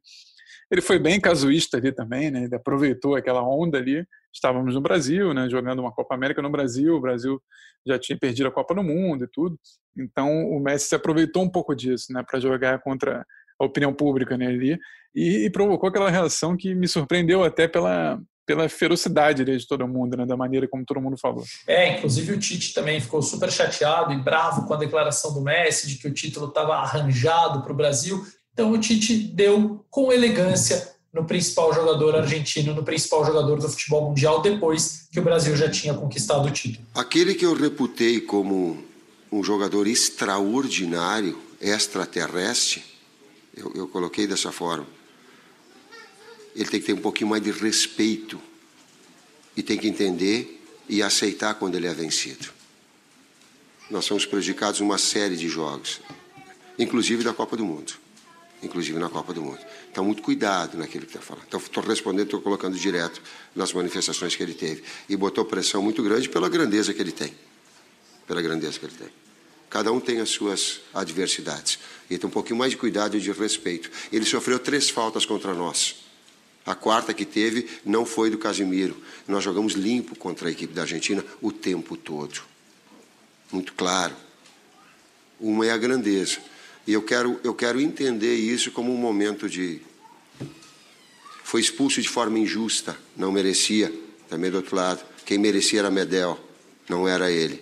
ele 0.71 0.81
foi 0.81 0.97
bem 0.97 1.21
casuísta 1.21 1.77
ali 1.77 1.91
também, 1.91 2.31
né? 2.31 2.45
Ele 2.45 2.55
aproveitou 2.55 3.15
aquela 3.15 3.47
onda 3.47 3.77
ali. 3.77 4.03
Estávamos 4.33 4.73
no 4.73 4.81
Brasil, 4.81 5.31
né? 5.31 5.47
Jogando 5.47 5.77
uma 5.77 5.91
Copa 5.91 6.15
América 6.15 6.41
no 6.41 6.49
Brasil. 6.49 6.95
O 6.95 6.99
Brasil 6.99 7.39
já 7.85 7.99
tinha 7.99 8.17
perdido 8.17 8.47
a 8.47 8.51
Copa 8.51 8.73
do 8.73 8.81
Mundo 8.81 9.25
e 9.25 9.27
tudo. 9.27 9.59
Então 9.95 10.49
o 10.49 10.59
Messi 10.59 10.87
se 10.87 10.95
aproveitou 10.95 11.43
um 11.43 11.49
pouco 11.49 11.75
disso, 11.75 12.11
né? 12.11 12.23
Para 12.27 12.39
jogar 12.39 12.79
contra 12.81 13.23
a 13.59 13.65
opinião 13.65 13.93
pública 13.93 14.37
né, 14.37 14.47
ali 14.47 14.77
e, 15.13 15.45
e, 15.45 15.49
provocou 15.49 15.89
aquela 15.89 16.09
reação 16.09 16.57
que 16.57 16.75
me 16.75 16.87
surpreendeu 16.87 17.43
até 17.43 17.67
pela 17.67 18.19
pela 18.45 18.69
ferocidade 18.69 19.43
de 19.43 19.67
todo 19.67 19.87
mundo, 19.87 20.15
né, 20.15 20.25
da 20.25 20.37
maneira 20.37 20.67
como 20.67 20.85
todo 20.85 21.01
mundo 21.01 21.17
falou. 21.17 21.43
É, 21.67 21.97
inclusive 21.97 22.33
o 22.33 22.39
Tite 22.39 22.73
também 22.73 23.01
ficou 23.01 23.21
super 23.21 23.51
chateado 23.51 24.13
e 24.13 24.17
bravo 24.17 24.67
com 24.67 24.73
a 24.75 24.77
declaração 24.77 25.33
do 25.33 25.41
Messi 25.41 25.87
de 25.87 25.95
que 25.95 26.07
o 26.07 26.13
título 26.13 26.47
estava 26.47 26.75
arranjado 26.75 27.63
para 27.63 27.71
o 27.71 27.75
Brasil. 27.75 28.23
Então 28.53 28.71
o 28.71 28.77
Tite 28.77 29.17
deu 29.17 29.83
com 29.89 30.13
elegância 30.13 30.93
no 31.11 31.25
principal 31.25 31.73
jogador 31.73 32.15
argentino, 32.15 32.73
no 32.73 32.83
principal 32.83 33.25
jogador 33.25 33.59
do 33.59 33.69
futebol 33.69 34.09
mundial, 34.09 34.41
depois 34.41 35.07
que 35.11 35.19
o 35.19 35.23
Brasil 35.23 35.55
já 35.55 35.69
tinha 35.69 35.93
conquistado 35.93 36.47
o 36.47 36.51
título. 36.51 36.85
Aquele 36.93 37.33
que 37.33 37.45
eu 37.45 37.55
reputei 37.55 38.19
como 38.19 38.83
um 39.31 39.43
jogador 39.43 39.87
extraordinário, 39.87 41.37
extraterrestre, 41.61 42.83
eu, 43.55 43.71
eu 43.75 43.87
coloquei 43.87 44.27
dessa 44.27 44.51
forma. 44.51 44.87
Ele 46.55 46.69
tem 46.69 46.79
que 46.79 46.85
ter 46.85 46.93
um 46.93 47.01
pouquinho 47.01 47.29
mais 47.29 47.43
de 47.43 47.51
respeito 47.51 48.39
e 49.55 49.63
tem 49.63 49.77
que 49.77 49.87
entender 49.87 50.63
e 50.87 51.01
aceitar 51.01 51.55
quando 51.55 51.75
ele 51.75 51.87
é 51.87 51.93
vencido. 51.93 52.49
Nós 53.89 54.05
somos 54.05 54.25
prejudicados 54.25 54.79
uma 54.79 54.97
série 54.97 55.35
de 55.35 55.47
jogos, 55.47 56.01
inclusive 56.77 57.23
da 57.23 57.33
Copa 57.33 57.55
do 57.55 57.65
Mundo 57.65 58.05
inclusive 58.65 58.97
na 58.99 59.09
Copa 59.09 59.33
do 59.33 59.41
Mundo. 59.41 59.59
Então, 59.91 60.03
muito 60.03 60.21
cuidado 60.21 60.77
naquilo 60.77 61.05
que 61.05 61.11
está 61.11 61.21
falando. 61.21 61.45
Então, 61.47 61.59
estou 61.59 61.83
respondendo, 61.83 62.25
estou 62.25 62.41
colocando 62.41 62.77
direto 62.77 63.21
nas 63.55 63.71
manifestações 63.71 64.35
que 64.35 64.43
ele 64.43 64.53
teve. 64.53 64.83
E 65.07 65.15
botou 65.15 65.45
pressão 65.45 65.81
muito 65.81 66.03
grande 66.03 66.27
pela 66.27 66.49
grandeza 66.49 66.93
que 66.93 67.01
ele 67.01 67.11
tem. 67.11 67.33
Pela 68.27 68.41
grandeza 68.41 68.79
que 68.79 68.85
ele 68.85 68.95
tem. 68.95 69.24
Cada 69.69 69.91
um 69.91 69.99
tem 69.99 70.19
as 70.19 70.29
suas 70.29 70.81
adversidades. 70.93 71.79
E 72.09 72.17
tem 72.17 72.27
um 72.27 72.31
pouquinho 72.31 72.57
mais 72.57 72.71
de 72.71 72.77
cuidado 72.77 73.17
e 73.17 73.19
de 73.19 73.31
respeito. 73.31 73.89
Ele 74.11 74.25
sofreu 74.25 74.59
três 74.59 74.89
faltas 74.89 75.25
contra 75.25 75.53
nós. 75.53 75.95
A 76.65 76.73
quarta 76.73 77.13
que 77.13 77.25
teve 77.25 77.69
não 77.85 78.05
foi 78.05 78.29
do 78.29 78.37
Casimiro. 78.37 78.97
Nós 79.27 79.43
jogamos 79.43 79.73
limpo 79.73 80.15
contra 80.15 80.47
a 80.47 80.51
equipe 80.51 80.73
da 80.73 80.81
Argentina 80.81 81.23
o 81.41 81.51
tempo 81.51 81.95
todo. 81.95 82.41
Muito 83.51 83.73
claro. 83.73 84.15
Uma 85.39 85.65
é 85.67 85.71
a 85.71 85.77
grandeza. 85.77 86.37
E 86.87 86.93
eu 86.93 87.01
quero, 87.01 87.39
eu 87.43 87.53
quero 87.53 87.79
entender 87.79 88.35
isso 88.35 88.71
como 88.71 88.93
um 88.93 88.97
momento 88.97 89.49
de. 89.49 89.81
Foi 91.43 91.61
expulso 91.61 92.01
de 92.01 92.09
forma 92.09 92.39
injusta, 92.39 92.97
não 93.15 93.31
merecia, 93.31 93.93
também 94.27 94.49
do 94.49 94.57
outro 94.57 94.75
lado. 94.75 95.03
Quem 95.25 95.37
merecia 95.37 95.79
era 95.79 95.91
Medel, 95.91 96.39
não 96.89 97.07
era 97.07 97.31
ele. 97.31 97.61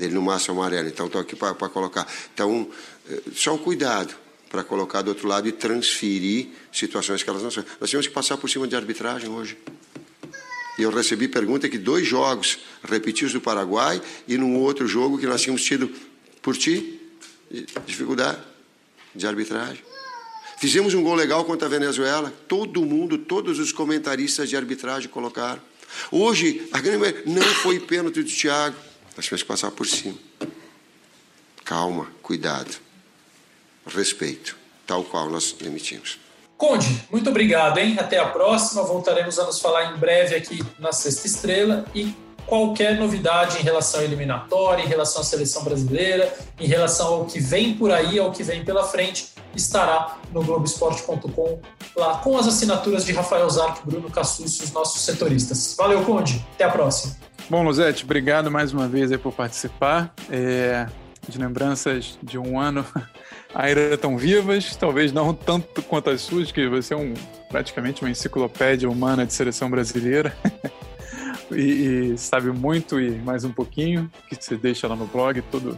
Ele 0.00 0.14
no 0.14 0.22
máximo 0.22 0.60
amarelo, 0.60 0.88
então 0.88 1.06
estou 1.06 1.20
aqui 1.20 1.36
para 1.36 1.54
colocar. 1.54 2.06
Então, 2.32 2.68
eh, 3.08 3.20
só 3.34 3.54
um 3.54 3.58
cuidado 3.58 4.14
para 4.48 4.64
colocar 4.64 5.02
do 5.02 5.08
outro 5.08 5.28
lado 5.28 5.46
e 5.46 5.52
transferir 5.52 6.48
situações 6.72 7.22
que 7.22 7.30
elas 7.30 7.42
não 7.42 7.50
são. 7.50 7.64
Nós 7.80 7.90
temos 7.90 8.06
que 8.06 8.12
passar 8.12 8.36
por 8.36 8.50
cima 8.50 8.66
de 8.66 8.74
arbitragem 8.74 9.28
hoje. 9.28 9.56
E 10.78 10.82
eu 10.82 10.90
recebi 10.90 11.28
pergunta 11.28 11.68
que 11.68 11.78
dois 11.78 12.06
jogos 12.06 12.58
repetidos 12.82 13.32
do 13.32 13.40
Paraguai 13.40 14.00
e 14.26 14.38
num 14.38 14.56
outro 14.56 14.88
jogo 14.88 15.18
que 15.18 15.26
nós 15.26 15.42
tínhamos 15.42 15.62
tido 15.62 15.92
por 16.40 16.56
ti, 16.56 17.00
dificuldade 17.86 18.38
de 19.14 19.26
arbitragem. 19.26 19.82
Fizemos 20.58 20.94
um 20.94 21.02
gol 21.02 21.14
legal 21.14 21.44
contra 21.44 21.66
a 21.66 21.70
Venezuela. 21.70 22.32
Todo 22.48 22.84
mundo, 22.84 23.18
todos 23.18 23.58
os 23.58 23.72
comentaristas 23.72 24.48
de 24.48 24.56
arbitragem 24.56 25.08
colocaram. 25.08 25.60
Hoje, 26.10 26.68
a 26.72 26.80
grande 26.80 27.22
não 27.26 27.42
foi 27.42 27.80
pênalti 27.80 28.22
do 28.22 28.30
Thiago. 28.30 28.76
Nós 29.16 29.24
tivemos 29.24 29.42
que 29.42 29.48
passar 29.48 29.70
por 29.70 29.86
cima. 29.86 30.18
Calma, 31.64 32.08
cuidado, 32.22 32.78
respeito, 33.86 34.56
tal 34.86 35.04
qual 35.04 35.28
nós 35.28 35.54
emitimos. 35.60 36.18
Conde, 36.56 37.06
muito 37.10 37.30
obrigado, 37.30 37.78
hein? 37.78 37.96
Até 37.98 38.18
a 38.18 38.26
próxima. 38.26 38.82
Voltaremos 38.82 39.38
a 39.38 39.46
nos 39.46 39.60
falar 39.60 39.94
em 39.94 39.96
breve 39.96 40.34
aqui 40.34 40.62
na 40.78 40.92
Sexta 40.92 41.26
Estrela 41.26 41.86
e 41.94 42.14
qualquer 42.46 42.98
novidade 42.98 43.58
em 43.58 43.62
relação 43.62 44.00
à 44.00 44.04
eliminatória, 44.04 44.82
em 44.82 44.86
relação 44.86 45.22
à 45.22 45.24
seleção 45.24 45.62
brasileira, 45.62 46.36
em 46.58 46.66
relação 46.66 47.14
ao 47.14 47.24
que 47.24 47.38
vem 47.38 47.74
por 47.74 47.92
aí, 47.92 48.18
ao 48.18 48.32
que 48.32 48.42
vem 48.42 48.64
pela 48.64 48.82
frente, 48.84 49.28
estará 49.54 50.18
no 50.32 50.42
Globoesporte.com, 50.42 51.60
lá 51.96 52.18
com 52.18 52.36
as 52.36 52.48
assinaturas 52.48 53.04
de 53.04 53.12
Rafael 53.12 53.48
Zarco, 53.48 53.86
Bruno 53.86 54.10
Cassucci, 54.10 54.64
os 54.64 54.72
nossos 54.72 55.02
setoristas. 55.02 55.74
Valeu, 55.78 56.04
Conde. 56.04 56.44
Até 56.54 56.64
a 56.64 56.70
próxima. 56.70 57.16
Bom, 57.50 57.64
Luzete, 57.64 58.04
obrigado 58.04 58.48
mais 58.48 58.72
uma 58.72 58.86
vez 58.86 59.10
por 59.16 59.32
participar. 59.32 60.14
É, 60.30 60.86
de 61.28 61.36
lembranças 61.36 62.16
de 62.22 62.38
um 62.38 62.60
ano 62.60 62.86
ainda 63.52 63.98
tão 63.98 64.16
vivas, 64.16 64.76
talvez 64.76 65.12
não 65.12 65.34
tanto 65.34 65.82
quanto 65.82 66.10
as 66.10 66.20
suas, 66.20 66.52
que 66.52 66.68
você 66.68 66.94
é 66.94 66.96
um, 66.96 67.12
praticamente 67.48 68.02
uma 68.02 68.10
enciclopédia 68.10 68.88
humana 68.88 69.26
de 69.26 69.32
seleção 69.32 69.68
brasileira. 69.68 70.32
e, 71.50 72.12
e, 72.12 72.18
sabe 72.18 72.52
muito 72.52 73.00
e 73.00 73.10
mais 73.18 73.42
um 73.42 73.52
pouquinho, 73.52 74.08
que 74.28 74.36
você 74.36 74.56
deixa 74.56 74.86
lá 74.86 74.94
no 74.94 75.06
blog, 75.06 75.42
tudo, 75.50 75.76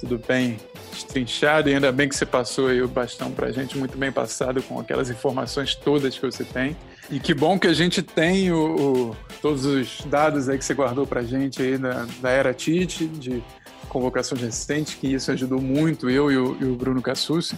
tudo 0.00 0.20
bem 0.26 0.58
destrinchado, 0.90 1.70
e 1.70 1.74
ainda 1.74 1.92
bem 1.92 2.08
que 2.08 2.16
você 2.16 2.26
passou 2.26 2.66
aí 2.66 2.82
o 2.82 2.88
bastão 2.88 3.30
para 3.30 3.46
a 3.46 3.52
gente, 3.52 3.78
muito 3.78 3.96
bem 3.96 4.10
passado 4.10 4.60
com 4.64 4.80
aquelas 4.80 5.08
informações 5.10 5.76
todas 5.76 6.18
que 6.18 6.26
você 6.26 6.42
tem. 6.42 6.76
E 7.10 7.18
que 7.18 7.32
bom 7.32 7.58
que 7.58 7.66
a 7.66 7.72
gente 7.72 8.02
tem 8.02 8.52
o, 8.52 9.10
o 9.10 9.16
todos 9.40 9.64
os 9.64 10.00
dados 10.06 10.48
aí 10.48 10.58
que 10.58 10.64
você 10.64 10.74
guardou 10.74 11.06
para 11.06 11.20
a 11.20 11.24
gente 11.24 11.62
aí 11.62 11.78
da, 11.78 12.06
da 12.20 12.30
era 12.30 12.52
Tite, 12.52 13.06
de 13.06 13.42
convocações 13.88 14.42
recentes, 14.42 14.94
que 14.94 15.14
isso 15.14 15.32
ajudou 15.32 15.60
muito 15.60 16.10
eu 16.10 16.30
e 16.30 16.36
o, 16.36 16.56
e 16.60 16.64
o 16.64 16.76
Bruno 16.76 17.00
Cassucci 17.00 17.56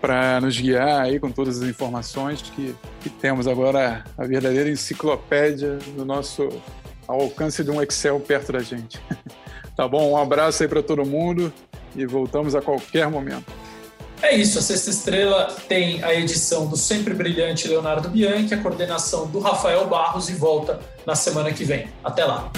para 0.00 0.40
nos 0.40 0.58
guiar 0.60 1.02
aí 1.02 1.18
com 1.18 1.30
todas 1.30 1.62
as 1.62 1.68
informações 1.68 2.42
que, 2.42 2.74
que 3.00 3.08
temos 3.08 3.48
agora 3.48 4.04
a 4.16 4.26
verdadeira 4.26 4.68
enciclopédia 4.68 5.78
do 5.96 6.04
nosso 6.04 6.48
ao 7.08 7.20
alcance 7.22 7.64
de 7.64 7.70
um 7.70 7.80
Excel 7.80 8.20
perto 8.20 8.52
da 8.52 8.60
gente. 8.60 9.00
tá 9.76 9.88
bom? 9.88 10.12
Um 10.12 10.16
abraço 10.16 10.62
aí 10.62 10.68
para 10.68 10.82
todo 10.82 11.04
mundo 11.06 11.52
e 11.94 12.04
voltamos 12.04 12.54
a 12.54 12.60
qualquer 12.60 13.08
momento. 13.08 13.50
É 14.22 14.34
isso, 14.34 14.58
a 14.58 14.62
Sexta 14.62 14.90
Estrela 14.90 15.54
tem 15.68 16.02
a 16.02 16.14
edição 16.14 16.66
do 16.66 16.76
sempre 16.76 17.14
brilhante 17.14 17.68
Leonardo 17.68 18.08
Bianchi, 18.08 18.54
a 18.54 18.58
coordenação 18.58 19.26
do 19.26 19.38
Rafael 19.38 19.86
Barros 19.86 20.28
e 20.28 20.34
volta 20.34 20.80
na 21.04 21.14
semana 21.14 21.52
que 21.52 21.64
vem. 21.64 21.88
Até 22.02 22.24
lá. 22.24 22.50